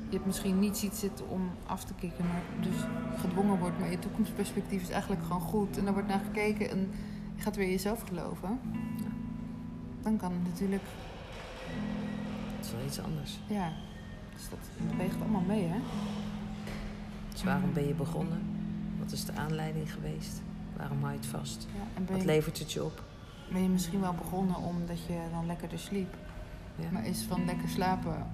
je 0.09 0.17
het 0.17 0.27
misschien 0.27 0.59
niet 0.59 0.77
ziet 0.77 0.95
zitten 0.95 1.29
om 1.29 1.51
af 1.67 1.85
te 1.85 1.93
kicken, 2.01 2.27
maar 2.27 2.43
dus 2.61 2.77
gedwongen 3.21 3.59
wordt, 3.59 3.79
maar 3.79 3.91
je 3.91 3.99
toekomstperspectief 3.99 4.83
is 4.83 4.91
eigenlijk 4.91 5.23
gewoon 5.23 5.41
goed 5.43 5.79
en 5.79 5.85
daar 5.85 5.93
wordt 5.93 6.09
naar 6.09 6.23
gekeken 6.25 6.71
en 6.71 6.91
je 7.37 7.43
gaat 7.43 7.57
weer 7.57 7.65
in 7.65 7.71
jezelf 7.71 8.03
geloven, 8.09 8.59
dan 10.03 10.17
kan 10.17 10.33
het 10.33 10.43
natuurlijk, 10.53 10.83
Dat 12.57 12.65
is 12.67 12.73
wel 12.73 12.85
iets 12.87 13.01
anders. 13.01 13.39
ja, 13.47 13.73
dus 14.35 14.49
dat 14.51 14.59
weegt 14.97 15.21
allemaal 15.21 15.45
mee, 15.47 15.65
hè? 15.67 15.79
Dus 17.33 17.45
waarom 17.45 17.73
ben 17.73 17.87
je 17.87 17.95
begonnen? 17.95 18.41
Wat 19.03 19.13
is 19.13 19.25
de 19.25 19.33
aanleiding 19.33 19.93
geweest? 19.93 20.43
Waarom 20.77 20.99
hou 21.01 21.13
je 21.13 21.19
het 21.19 21.27
vast? 21.27 21.67
Ja, 21.77 22.15
Wat 22.15 22.25
levert 22.25 22.59
het 22.59 22.73
je 22.73 22.85
op? 22.85 23.03
ben 23.53 23.63
je 23.63 23.69
misschien 23.69 24.01
wel 24.01 24.13
begonnen 24.15 24.57
omdat 24.57 25.07
je 25.07 25.19
dan 25.33 25.47
lekkerder 25.47 25.79
sliep, 25.79 26.15
Ja. 26.77 26.91
maar 26.91 27.07
is 27.07 27.23
van 27.23 27.45
lekker 27.45 27.69
slapen 27.69 28.27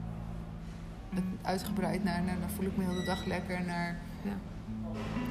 het 1.15 1.25
uitgebreid 1.43 2.05
naar, 2.05 2.23
naar 2.23 2.41
dan 2.41 2.51
voel 2.51 2.65
ik 2.67 2.77
me 2.77 2.85
heel 2.85 2.95
de 2.95 3.05
dag 3.05 3.25
lekker, 3.25 3.65
naar 3.65 3.97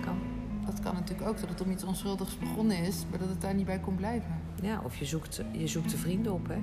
Kan. 0.01 0.17
Dat 0.65 0.79
kan 0.79 0.93
natuurlijk 0.93 1.29
ook, 1.29 1.39
dat 1.39 1.49
het 1.49 1.61
om 1.61 1.71
iets 1.71 1.83
onschuldigs 1.83 2.37
begonnen 2.37 2.77
is, 2.77 3.05
maar 3.09 3.19
dat 3.19 3.29
het 3.29 3.41
daar 3.41 3.53
niet 3.53 3.65
bij 3.65 3.79
kon 3.79 3.95
blijven. 3.95 4.35
Ja, 4.61 4.81
of 4.83 4.95
je 4.95 5.05
zoekt, 5.05 5.41
je 5.51 5.67
zoekt 5.67 5.89
de 5.91 5.97
vrienden 5.97 6.33
op, 6.33 6.47
hè? 6.47 6.61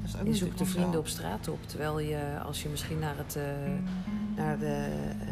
Dat 0.00 0.08
is 0.08 0.16
ook 0.20 0.26
Je 0.26 0.34
zoekt 0.34 0.58
de 0.58 0.64
vrienden 0.66 1.00
op 1.00 1.06
straat 1.06 1.48
op. 1.48 1.66
Terwijl 1.66 1.98
je, 2.00 2.40
als 2.44 2.62
je 2.62 2.68
misschien 2.68 2.98
naar, 2.98 3.16
het, 3.16 3.36
eh, 3.36 3.44
naar 4.36 4.58
de, 4.58 4.88
eh, 5.20 5.28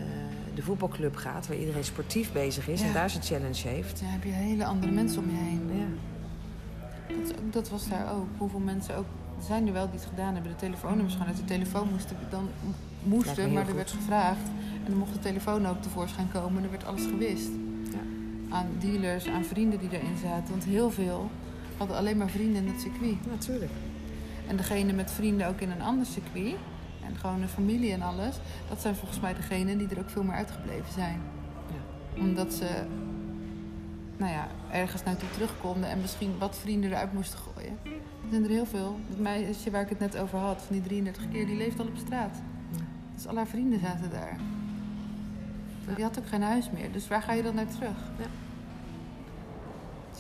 de 0.59 0.65
voetbalclub 0.65 1.17
gaat, 1.17 1.47
waar 1.47 1.57
iedereen 1.57 1.85
sportief 1.85 2.33
bezig 2.33 2.69
is 2.69 2.81
Ja. 2.81 2.87
en 2.87 2.93
daar 2.93 3.11
zijn 3.11 3.23
challenge 3.23 3.69
heeft. 3.69 4.01
Ja, 4.01 4.07
heb 4.07 4.25
je 4.25 4.31
hele 4.31 4.65
andere 4.65 4.93
mensen 4.93 5.23
om 5.23 5.31
je 5.31 5.37
heen. 5.37 5.71
Ja. 5.79 5.87
Dat, 7.27 7.35
dat 7.53 7.69
was 7.69 7.89
daar 7.89 8.15
ook. 8.15 8.27
Hoeveel 8.39 8.59
mensen 8.61 8.97
ook... 8.97 9.05
Er 9.39 9.45
zijn 9.45 9.67
er 9.67 9.73
wel 9.73 9.91
die 9.91 10.01
het 10.01 10.09
gedaan 10.09 10.35
hebben. 10.35 10.53
De 10.53 10.59
telefoonnummers 10.59 11.15
gaan 11.15 11.27
uit 11.27 11.37
de 11.37 11.45
telefoon 11.45 11.89
moesten 11.91 12.17
dan 12.31 12.49
moesten, 13.03 13.53
maar 13.53 13.61
er 13.63 13.67
goed. 13.67 13.75
werd 13.77 13.91
gevraagd. 13.91 14.47
En 14.85 14.91
dan 14.91 14.97
mocht 14.99 15.13
de 15.13 15.19
telefoon 15.19 15.67
ook 15.67 15.83
tevoorschijn 15.83 16.29
komen 16.33 16.57
en 16.59 16.65
er 16.65 16.71
werd 16.71 16.85
alles 16.87 17.03
gewist. 17.03 17.49
Ja. 17.91 17.99
Aan 18.57 18.67
dealers, 18.79 19.27
aan 19.29 19.45
vrienden 19.45 19.79
die 19.79 19.89
erin 19.93 20.17
zaten. 20.23 20.51
Want 20.51 20.65
heel 20.65 20.91
veel 20.91 21.31
hadden 21.77 21.97
alleen 21.97 22.17
maar 22.17 22.29
vrienden 22.31 22.63
in 22.67 22.73
het 22.73 22.81
circuit. 22.81 23.27
Natuurlijk. 23.31 23.73
En 24.49 24.57
degene 24.57 24.93
met 24.93 25.11
vrienden 25.11 25.49
ook 25.49 25.61
in 25.61 25.71
een 25.71 25.83
ander 25.83 26.07
circuit. 26.07 26.55
En 27.09 27.17
gewoon 27.17 27.43
een 27.43 27.49
familie 27.49 27.93
en 27.93 28.03
alles. 28.03 28.37
Dat 28.69 28.81
zijn 28.81 28.95
volgens 28.97 29.21
mij 29.21 29.35
degenen 29.35 29.79
die 29.79 29.89
er 29.89 29.99
ook 29.99 30.11
veel 30.11 30.23
meer 30.23 30.35
uitgebleven 30.35 30.93
zijn. 30.93 31.21
Omdat 32.17 32.53
ze 32.55 32.87
nou 34.17 34.33
ja, 34.33 34.49
ergens 34.71 35.03
naartoe 35.03 35.31
terug 35.31 35.61
konden 35.61 35.91
en 35.91 36.01
misschien 36.01 36.39
wat 36.39 36.59
vrienden 36.59 36.91
eruit 36.91 37.13
moesten 37.13 37.39
gooien. 37.39 37.79
Er 37.85 38.29
zijn 38.31 38.45
er 38.45 38.51
heel 38.51 38.67
veel. 38.67 38.99
Dat 39.09 39.19
meisje 39.19 39.71
waar 39.71 39.83
ik 39.83 39.89
het 39.89 39.99
net 39.99 40.17
over 40.17 40.39
had, 40.39 40.63
van 40.63 40.77
die 40.77 40.85
33 40.85 41.29
keer, 41.29 41.47
die 41.47 41.57
leeft 41.57 41.81
al 41.81 41.87
op 41.87 41.97
straat. 41.97 42.37
Ja. 42.71 42.85
Dus 43.15 43.27
al 43.27 43.37
haar 43.37 43.47
vrienden 43.47 43.81
zaten 43.81 44.11
daar. 44.11 44.37
Ja. 45.87 45.95
Die 45.95 46.05
had 46.05 46.19
ook 46.19 46.29
geen 46.29 46.43
huis 46.43 46.71
meer. 46.71 46.93
Dus 46.93 47.09
waar 47.09 47.23
ga 47.23 47.33
je 47.33 47.43
dan 47.43 47.55
naar 47.55 47.69
terug? 47.69 47.97
Ja. 48.19 48.27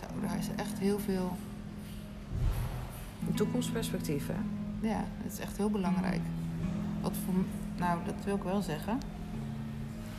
Zo, 0.00 0.20
daar 0.26 0.38
is 0.38 0.48
echt 0.56 0.78
heel 0.78 0.98
veel. 0.98 1.36
Een 3.28 3.34
toekomstperspectief, 3.34 4.26
hè? 4.26 4.40
Ja, 4.88 5.04
het 5.22 5.32
is 5.32 5.38
echt 5.38 5.56
heel 5.56 5.70
belangrijk. 5.70 6.20
Nou, 7.76 7.98
dat 8.04 8.14
wil 8.24 8.34
ik 8.34 8.42
wel 8.42 8.62
zeggen. 8.62 8.98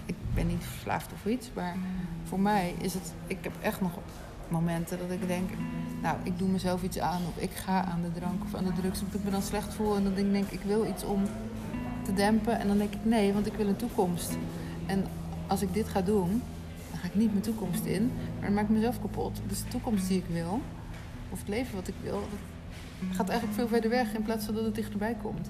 Ik 0.05 0.15
ben 0.33 0.47
niet 0.47 0.63
verslaafd 0.63 1.13
of 1.13 1.25
iets, 1.25 1.49
maar 1.53 1.75
voor 2.23 2.39
mij 2.39 2.75
is 2.81 2.93
het. 2.93 3.13
Ik 3.27 3.37
heb 3.41 3.53
echt 3.61 3.81
nog 3.81 3.91
momenten 4.47 4.97
dat 4.97 5.11
ik 5.11 5.27
denk, 5.27 5.49
nou, 6.01 6.17
ik 6.23 6.37
doe 6.37 6.47
mezelf 6.47 6.83
iets 6.83 6.99
aan 6.99 7.21
of 7.27 7.43
ik 7.43 7.51
ga 7.51 7.83
aan 7.83 8.01
de 8.01 8.19
drank 8.19 8.43
of 8.43 8.55
aan 8.55 8.63
de 8.63 8.73
drugs, 8.81 9.01
omdat 9.01 9.15
ik 9.15 9.23
me 9.23 9.31
dan 9.31 9.41
slecht 9.41 9.73
voel 9.73 9.95
en 9.95 10.03
dan 10.03 10.13
denk 10.13 10.45
ik, 10.45 10.51
ik 10.51 10.61
wil 10.65 10.85
iets 10.85 11.03
om 11.03 11.23
te 12.03 12.13
dempen 12.13 12.59
en 12.59 12.67
dan 12.67 12.77
denk 12.77 12.93
ik 12.93 13.05
nee, 13.05 13.33
want 13.33 13.45
ik 13.45 13.53
wil 13.53 13.67
een 13.67 13.75
toekomst. 13.75 14.37
En 14.85 15.05
als 15.47 15.61
ik 15.61 15.73
dit 15.73 15.89
ga 15.89 16.01
doen, 16.01 16.41
dan 16.89 16.99
ga 16.99 17.07
ik 17.07 17.15
niet 17.15 17.31
mijn 17.31 17.43
toekomst 17.43 17.85
in, 17.85 18.11
maar 18.35 18.45
dan 18.45 18.53
maak 18.53 18.63
ik 18.63 18.69
mezelf 18.69 19.01
kapot. 19.01 19.41
Dus 19.47 19.63
de 19.63 19.67
toekomst 19.67 20.07
die 20.07 20.17
ik 20.17 20.25
wil, 20.31 20.61
of 21.29 21.39
het 21.39 21.47
leven 21.47 21.75
wat 21.75 21.87
ik 21.87 21.93
wil, 22.03 22.21
dat 22.99 23.15
gaat 23.15 23.29
eigenlijk 23.29 23.59
veel 23.59 23.67
verder 23.67 23.89
weg 23.89 24.13
in 24.13 24.23
plaats 24.23 24.45
van 24.45 24.53
dat 24.55 24.63
het 24.63 24.75
dichterbij 24.75 25.15
komt. 25.21 25.49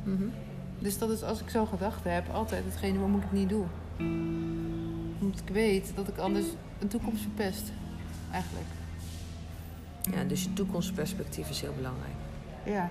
Dus 0.79 0.97
dat 0.97 1.09
is 1.09 1.23
als 1.23 1.41
ik 1.41 1.49
zo'n 1.49 1.67
gedachte 1.67 2.09
heb, 2.09 2.29
altijd 2.33 2.63
hetgene 2.65 2.93
waarom 2.99 3.15
ik 3.15 3.21
het 3.21 3.31
niet 3.31 3.49
doe. 3.49 3.65
Omdat 5.21 5.39
ik 5.45 5.53
weet 5.53 5.91
dat 5.95 6.07
ik 6.07 6.17
anders 6.17 6.45
een 6.79 6.87
toekomst 6.87 7.21
verpest. 7.21 7.71
Eigenlijk. 8.31 8.65
Ja, 10.01 10.23
dus 10.23 10.43
je 10.43 10.53
toekomstperspectief 10.53 11.49
is 11.49 11.61
heel 11.61 11.73
belangrijk. 11.75 12.13
Ja. 12.65 12.89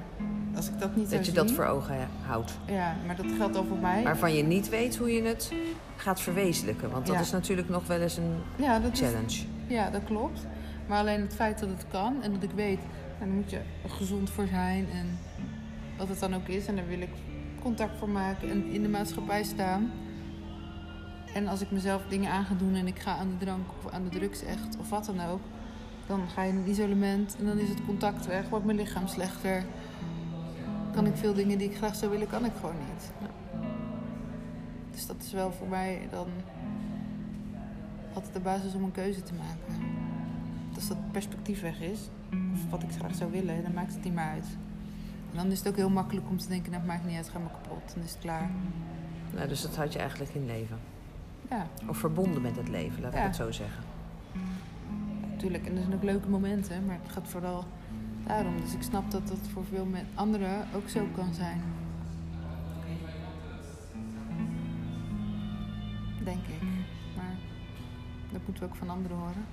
Als 0.56 0.68
ik 0.68 0.78
dat 0.78 0.96
niet 0.96 1.10
Dat 1.10 1.26
je 1.26 1.32
dat 1.32 1.50
voor 1.50 1.64
ogen 1.64 2.08
houdt. 2.26 2.58
Ja, 2.66 2.96
maar 3.06 3.16
dat 3.16 3.26
geldt 3.36 3.56
al 3.56 3.64
voor 3.64 3.76
mij. 3.76 4.02
Waarvan 4.02 4.34
je 4.34 4.42
niet 4.42 4.68
weet 4.68 4.96
hoe 4.96 5.12
je 5.12 5.22
het 5.22 5.52
gaat 5.96 6.20
verwezenlijken. 6.20 6.90
Want 6.90 7.06
dat 7.06 7.14
Ja. 7.14 7.20
is 7.20 7.30
natuurlijk 7.30 7.68
nog 7.68 7.86
wel 7.86 8.00
eens 8.00 8.16
een 8.16 8.34
ja, 8.56 8.78
dat 8.78 8.92
is, 8.92 8.98
challenge. 9.00 9.42
ja, 9.66 9.90
dat 9.90 10.04
klopt. 10.04 10.46
Maar 10.88 10.98
alleen 10.98 11.20
het 11.20 11.34
feit 11.34 11.58
dat 11.58 11.68
het 11.68 11.84
kan 11.90 12.22
en 12.22 12.32
dat 12.32 12.42
ik 12.42 12.50
weet, 12.50 12.78
daar 13.18 13.28
moet 13.28 13.50
je 13.50 13.60
gezond 13.86 14.30
voor 14.30 14.46
zijn 14.46 14.86
en 14.90 15.18
wat 15.96 16.08
het 16.08 16.20
dan 16.20 16.34
ook 16.34 16.48
is. 16.48 16.66
En 16.66 16.76
daar 16.76 16.88
wil 16.88 17.00
ik 17.00 17.10
contact 17.68 17.98
voor 17.98 18.08
maken 18.08 18.50
en 18.50 18.66
in 18.66 18.82
de 18.82 18.88
maatschappij 18.88 19.42
staan. 19.42 19.90
En 21.34 21.46
als 21.46 21.60
ik 21.60 21.70
mezelf 21.70 22.02
dingen 22.08 22.30
aan 22.30 22.44
ga 22.44 22.54
doen 22.54 22.74
en 22.74 22.86
ik 22.86 22.98
ga 22.98 23.16
aan 23.16 23.28
de 23.28 23.44
drank 23.44 23.68
of 23.68 23.92
aan 23.92 24.04
de 24.04 24.18
drugs 24.18 24.42
echt, 24.42 24.76
of 24.78 24.88
wat 24.88 25.04
dan 25.04 25.20
ook, 25.20 25.40
dan 26.06 26.28
ga 26.28 26.42
je 26.42 26.50
in 26.50 26.56
een 26.56 26.68
isolement 26.68 27.36
en 27.38 27.44
dan 27.44 27.58
is 27.58 27.68
het 27.68 27.84
contact 27.84 28.26
weg, 28.26 28.48
wordt 28.48 28.64
mijn 28.64 28.76
lichaam 28.76 29.06
slechter. 29.06 29.64
Kan 30.92 31.06
ik 31.06 31.16
veel 31.16 31.34
dingen 31.34 31.58
die 31.58 31.70
ik 31.70 31.76
graag 31.76 31.94
zou 31.94 32.10
willen, 32.10 32.26
kan 32.26 32.44
ik 32.44 32.52
gewoon 32.60 32.78
niet. 32.78 33.12
Dus 34.90 35.06
dat 35.06 35.16
is 35.20 35.32
wel 35.32 35.52
voor 35.52 35.68
mij 35.68 36.08
dan 36.10 36.26
altijd 38.14 38.32
de 38.32 38.40
basis 38.40 38.74
om 38.74 38.84
een 38.84 38.92
keuze 38.92 39.22
te 39.22 39.34
maken. 39.34 39.82
Als 40.74 40.88
dat 40.88 41.12
perspectief 41.12 41.60
weg 41.60 41.80
is, 41.80 42.00
of 42.52 42.70
wat 42.70 42.82
ik 42.82 42.90
graag 42.98 43.14
zou 43.14 43.30
willen, 43.30 43.62
dan 43.62 43.72
maakt 43.72 43.94
het 43.94 44.04
niet 44.04 44.14
meer 44.14 44.24
uit. 44.24 44.46
En 45.30 45.36
dan 45.36 45.46
is 45.46 45.58
het 45.58 45.68
ook 45.68 45.76
heel 45.76 45.90
makkelijk 45.90 46.28
om 46.28 46.36
te 46.38 46.48
denken, 46.48 46.70
nou, 46.70 46.82
het 46.82 46.92
maakt 46.92 47.04
niet 47.06 47.16
uit, 47.16 47.28
ga 47.28 47.38
maar 47.38 47.50
kapot, 47.62 47.94
dan 47.94 48.02
is 48.04 48.10
het 48.10 48.20
klaar. 48.20 48.50
Nou, 49.34 49.48
dus 49.48 49.62
dat 49.62 49.76
had 49.76 49.92
je 49.92 49.98
eigenlijk 49.98 50.34
in 50.34 50.46
leven. 50.46 50.78
Ja, 51.50 51.66
Of 51.88 51.96
verbonden 51.98 52.42
met 52.42 52.56
het 52.56 52.68
leven, 52.68 53.02
laat 53.02 53.12
ik 53.12 53.18
Ja. 53.18 53.24
het 53.24 53.36
zo 53.36 53.50
zeggen. 53.52 53.82
natuurlijk. 55.30 55.66
En 55.66 55.76
er 55.76 55.82
zijn 55.82 55.94
ook 55.94 56.02
leuke 56.02 56.28
momenten, 56.28 56.86
maar 56.86 56.98
het 57.02 57.12
gaat 57.12 57.28
vooral 57.28 57.64
daarom. 58.26 58.60
Dus 58.60 58.74
ik 58.74 58.82
snap 58.82 59.10
dat 59.10 59.28
dat 59.28 59.38
voor 59.52 59.64
veel 59.64 59.86
anderen 60.14 60.66
ook 60.74 60.88
zo 60.88 61.06
kan 61.14 61.34
zijn. 61.34 61.62
Denk 66.24 66.46
ik. 66.46 66.62
Maar 67.16 67.34
dat 68.32 68.40
moeten 68.46 68.62
we 68.62 68.68
ook 68.68 68.76
van 68.76 68.90
anderen 68.90 69.16
horen. 69.16 69.44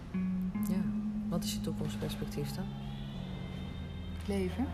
Ja. 0.69 0.81
Wat 1.29 1.43
is 1.43 1.53
je 1.53 1.61
toekomstperspectief 1.61 2.51
dan? 2.51 2.65
Leven. 4.25 4.65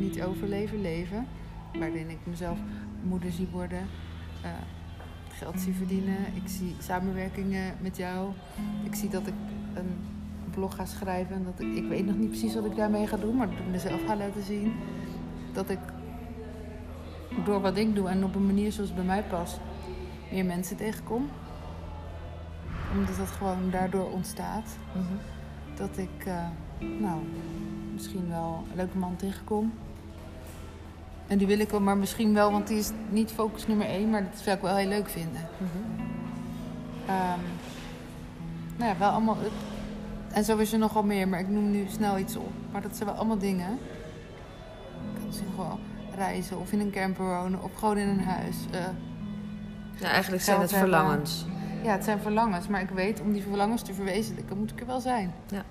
Niet 0.00 0.22
overleven, 0.22 0.80
leven. 0.80 1.26
Waarin 1.78 2.10
ik 2.10 2.18
mezelf 2.24 2.58
moeder 3.02 3.30
zie 3.30 3.48
worden. 3.52 3.86
eh, 4.42 4.50
geld 5.28 5.60
zie 5.60 5.72
verdienen. 5.72 6.16
Ik 6.34 6.48
zie 6.48 6.74
samenwerkingen 6.78 7.74
met 7.80 7.96
jou. 7.96 8.30
Ik 8.84 8.94
zie 8.94 9.08
dat 9.08 9.26
ik 9.26 9.34
een 9.74 9.90
vlog 10.50 10.74
ga 10.74 10.84
schrijven. 10.84 11.34
En 11.34 11.44
dat 11.44 11.60
ik, 11.60 11.74
ik 11.76 11.88
weet 11.88 12.06
nog 12.06 12.16
niet 12.16 12.28
precies 12.28 12.54
wat 12.54 12.64
ik 12.64 12.76
daarmee 12.76 13.06
ga 13.06 13.16
doen, 13.16 13.36
maar 13.36 13.48
dat 13.50 13.58
ik 13.58 13.70
mezelf 13.70 14.00
ga 14.06 14.16
laten 14.16 14.42
zien. 14.42 14.72
Dat 15.52 15.70
ik 15.70 15.78
door 17.44 17.60
wat 17.60 17.76
ik 17.76 17.94
doe 17.94 18.08
en 18.08 18.24
op 18.24 18.34
een 18.34 18.46
manier 18.46 18.72
zoals 18.72 18.94
bij 18.94 19.04
mij 19.04 19.22
past, 19.22 19.60
meer 20.32 20.44
mensen 20.44 20.76
tegenkom. 20.76 21.28
Omdat 22.94 23.16
dat 23.16 23.28
gewoon 23.28 23.70
daardoor 23.70 24.10
ontstaat. 24.10 24.76
Mhm. 24.92 25.14
Dat 25.74 25.98
ik, 25.98 26.24
eh, 26.26 26.46
nou, 27.00 27.20
misschien 28.00 28.28
wel 28.28 28.64
een 28.70 28.76
leuke 28.76 28.98
man 28.98 29.16
tegenkom. 29.16 29.72
En 31.26 31.38
die 31.38 31.46
wil 31.46 31.58
ik 31.58 31.70
wel, 31.70 31.80
maar 31.80 31.96
misschien 31.96 32.34
wel, 32.34 32.50
want 32.50 32.66
die 32.66 32.78
is 32.78 32.90
niet 33.08 33.30
focus 33.30 33.66
nummer 33.66 33.86
één, 33.86 34.10
maar 34.10 34.24
dat 34.24 34.40
zou 34.40 34.56
ik 34.56 34.62
wel 34.62 34.76
heel 34.76 34.88
leuk 34.88 35.08
vinden. 35.08 35.48
Mhm. 35.58 36.08
Ehm, 37.06 37.40
nou 38.76 38.90
ja, 38.90 38.98
wel 38.98 39.10
allemaal. 39.10 39.36
En 40.32 40.44
zo 40.44 40.56
is 40.56 40.72
er 40.72 40.78
nogal 40.78 41.02
meer, 41.02 41.28
maar 41.28 41.40
ik 41.40 41.48
noem 41.48 41.70
nu 41.70 41.86
snel 41.88 42.18
iets 42.18 42.36
op. 42.36 42.52
Maar 42.72 42.82
dat 42.82 42.96
zijn 42.96 43.08
wel 43.08 43.18
allemaal 43.18 43.38
dingen. 43.38 43.78
Ik 45.14 45.46
kan 45.56 45.78
reizen 46.14 46.60
of 46.60 46.72
in 46.72 46.80
een 46.80 46.90
camper 46.90 47.26
wonen 47.26 47.62
of 47.62 47.74
gewoon 47.74 47.96
in 47.98 48.08
een 48.08 48.24
huis. 48.24 48.56
Ja, 50.00 50.08
eigenlijk 50.08 50.42
zijn 50.42 50.60
het 50.60 50.70
hebben. 50.70 50.88
verlangens. 50.88 51.46
ja, 51.82 51.92
het 51.92 52.04
zijn 52.04 52.20
verlangens, 52.20 52.68
maar 52.68 52.80
ik 52.80 52.90
weet 52.90 53.20
om 53.20 53.32
die 53.32 53.42
verlangens 53.42 53.82
te 53.82 53.94
verwezenlijken 53.94 54.58
moet 54.58 54.70
ik 54.70 54.80
er 54.80 54.86
wel 54.86 55.00
zijn. 55.00 55.32
Ja. 55.48 55.64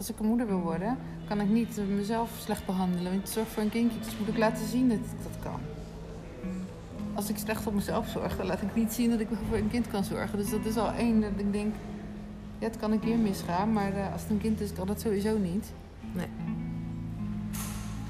Als 0.00 0.10
ik 0.10 0.18
een 0.18 0.26
moeder 0.26 0.46
wil 0.46 0.60
worden, 0.60 0.98
kan 1.28 1.40
ik 1.40 1.48
niet 1.48 1.78
eh, 1.78 1.84
mezelf 1.84 2.30
slecht 2.38 2.66
behandelen. 2.66 3.12
Want 3.12 3.28
zorg 3.28 3.48
voor 3.48 3.62
een 3.62 3.70
kindje, 3.70 3.98
dus 3.98 4.18
moet 4.18 4.28
ik 4.28 4.38
laten 4.38 4.66
zien 4.66 4.88
dat 4.88 4.98
ik 4.98 5.22
dat 5.22 5.42
kan. 5.42 5.60
Als 7.14 7.28
ik 7.28 7.38
slecht 7.38 7.62
voor 7.62 7.74
mezelf 7.74 8.08
zorg, 8.08 8.36
dan 8.36 8.46
laat 8.46 8.62
ik 8.62 8.74
niet 8.74 8.92
zien 8.92 9.10
dat 9.10 9.20
ik 9.20 9.28
wel 9.28 9.38
voor 9.48 9.56
een 9.56 9.70
kind 9.70 9.88
kan 9.88 10.04
zorgen. 10.04 10.38
Dus 10.38 10.50
dat 10.50 10.64
is 10.64 10.76
al 10.76 10.92
één 10.92 11.20
dat 11.20 11.30
ik 11.36 11.52
denk, 11.52 11.74
ja, 12.58 12.66
het 12.66 12.76
kan 12.76 12.92
een 12.92 13.00
keer 13.00 13.18
misgaan, 13.18 13.72
maar 13.72 13.92
eh, 13.92 14.12
als 14.12 14.22
het 14.22 14.30
een 14.30 14.40
kind 14.40 14.60
is, 14.60 14.72
kan 14.72 14.86
dat 14.86 15.00
sowieso 15.00 15.38
niet. 15.38 15.72
Nee. 16.12 16.28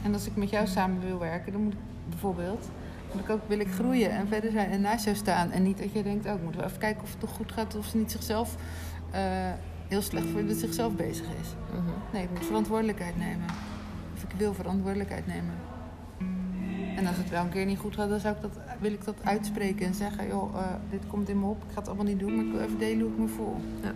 En 0.02 0.12
als 0.12 0.26
ik 0.26 0.36
met 0.36 0.50
jou 0.50 0.66
samen 0.66 1.00
wil 1.00 1.18
werken, 1.18 1.52
dan 1.52 1.62
moet 1.62 1.72
ik 1.72 1.78
bijvoorbeeld, 2.08 2.68
moet 3.12 3.22
ik 3.22 3.30
ook, 3.30 3.40
wil 3.46 3.60
ik 3.60 3.70
groeien 3.70 4.10
en 4.10 4.28
verder 4.28 4.50
zijn 4.50 4.70
en 4.70 4.80
naast 4.80 5.04
jou 5.04 5.16
staan. 5.16 5.50
En 5.50 5.62
niet 5.62 5.78
dat 5.78 5.92
je 5.92 6.02
denkt, 6.02 6.26
oh, 6.26 6.32
ik 6.32 6.42
moet 6.42 6.56
wel 6.56 6.64
even 6.64 6.78
kijken 6.78 7.02
of 7.02 7.10
het 7.10 7.20
toch 7.20 7.30
goed 7.30 7.52
gaat, 7.52 7.76
of 7.76 7.86
ze 7.86 7.96
niet 7.96 8.10
zichzelf 8.10 8.56
eh, 9.10 9.20
heel 9.90 10.02
slecht 10.02 10.26
vindt 10.26 10.48
dat 10.48 10.58
zichzelf 10.58 10.94
bezig 10.96 11.26
is. 11.40 11.48
Mhm. 11.70 11.90
Nee, 12.12 12.22
ik 12.22 12.30
moet 12.30 12.46
verantwoordelijkheid 12.46 13.16
nemen. 13.16 13.46
Of 14.14 14.22
ik 14.22 14.30
wil 14.36 14.54
verantwoordelijkheid 14.54 15.26
nemen. 15.26 15.54
En 16.96 17.06
als 17.06 17.16
het 17.16 17.30
wel 17.30 17.42
een 17.42 17.48
keer 17.48 17.64
niet 17.64 17.78
goed 17.78 17.94
gaat, 17.94 18.08
dan 18.08 18.20
zou 18.20 18.34
ik 18.34 18.40
dat, 18.40 18.58
wil 18.80 18.92
ik 18.92 19.04
dat 19.04 19.24
uitspreken 19.24 19.86
en 19.86 19.94
zeggen: 19.94 20.26
joh, 20.26 20.54
eh, 20.54 20.74
dit 20.90 21.06
komt 21.06 21.28
in 21.28 21.38
me 21.38 21.46
op, 21.46 21.62
ik 21.62 21.70
ga 21.70 21.78
het 21.78 21.86
allemaal 21.86 22.04
niet 22.04 22.18
doen, 22.18 22.36
maar 22.36 22.44
ik 22.44 22.52
wil 22.52 22.60
even 22.60 22.78
delen 22.78 23.00
hoe 23.00 23.10
ik 23.10 23.18
me 23.18 23.28
voel. 23.28 23.56
Ja. 23.82 23.92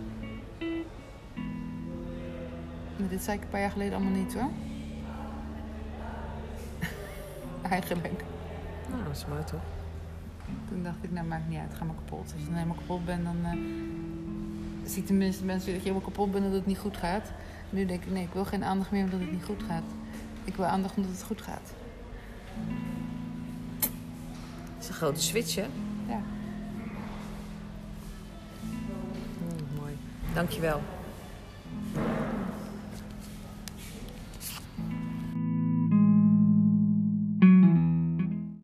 Maar 2.97 3.09
dit 3.09 3.23
zei 3.23 3.37
ik 3.37 3.43
een 3.43 3.49
paar 3.49 3.59
jaar 3.59 3.71
geleden 3.71 3.93
allemaal 3.93 4.21
niet 4.21 4.33
hoor. 4.33 4.49
Eigenlijk. 7.71 8.23
Nou, 8.89 9.03
dat 9.03 9.15
is 9.15 9.25
mooi 9.25 9.43
toch? 9.43 9.63
Toen 10.69 10.83
dacht 10.83 10.97
ik, 11.01 11.11
nou 11.11 11.27
maakt 11.27 11.49
niet 11.49 11.59
uit, 11.59 11.73
ga 11.73 11.85
maar 11.85 11.95
kapot. 11.95 12.31
Als 12.31 12.41
je 12.41 12.45
dan 12.45 12.53
helemaal 12.53 12.75
kapot 12.75 13.05
bent, 13.05 13.23
dan 13.23 13.37
eh 13.43 13.57
ziet 14.85 15.07
tenminste 15.07 15.45
mensen 15.45 15.65
dat 15.65 15.75
je 15.75 15.87
helemaal 15.87 16.09
kapot 16.09 16.31
bent 16.31 16.43
en 16.43 16.49
dat 16.49 16.59
het 16.59 16.67
niet 16.67 16.77
goed 16.77 16.97
gaat. 16.97 17.31
Nu 17.69 17.85
denk 17.85 18.03
ik, 18.03 18.11
nee, 18.11 18.23
ik 18.23 18.33
wil 18.33 18.45
geen 18.45 18.63
aandacht 18.63 18.91
meer 18.91 19.03
omdat 19.03 19.19
het 19.19 19.31
niet 19.31 19.43
goed 19.43 19.63
gaat. 19.67 19.83
Ik 20.43 20.55
wil 20.55 20.65
aandacht 20.65 20.95
omdat 20.97 21.11
het 21.11 21.23
goed 21.23 21.41
gaat. 21.41 21.73
Het 24.73 24.83
is 24.83 24.87
een 24.87 24.93
grote 24.93 25.21
switch, 25.21 25.55
hè? 25.55 25.65
Ja. 26.07 26.21
Mm, 29.39 29.79
mooi. 29.79 29.97
Dankjewel. 30.33 30.81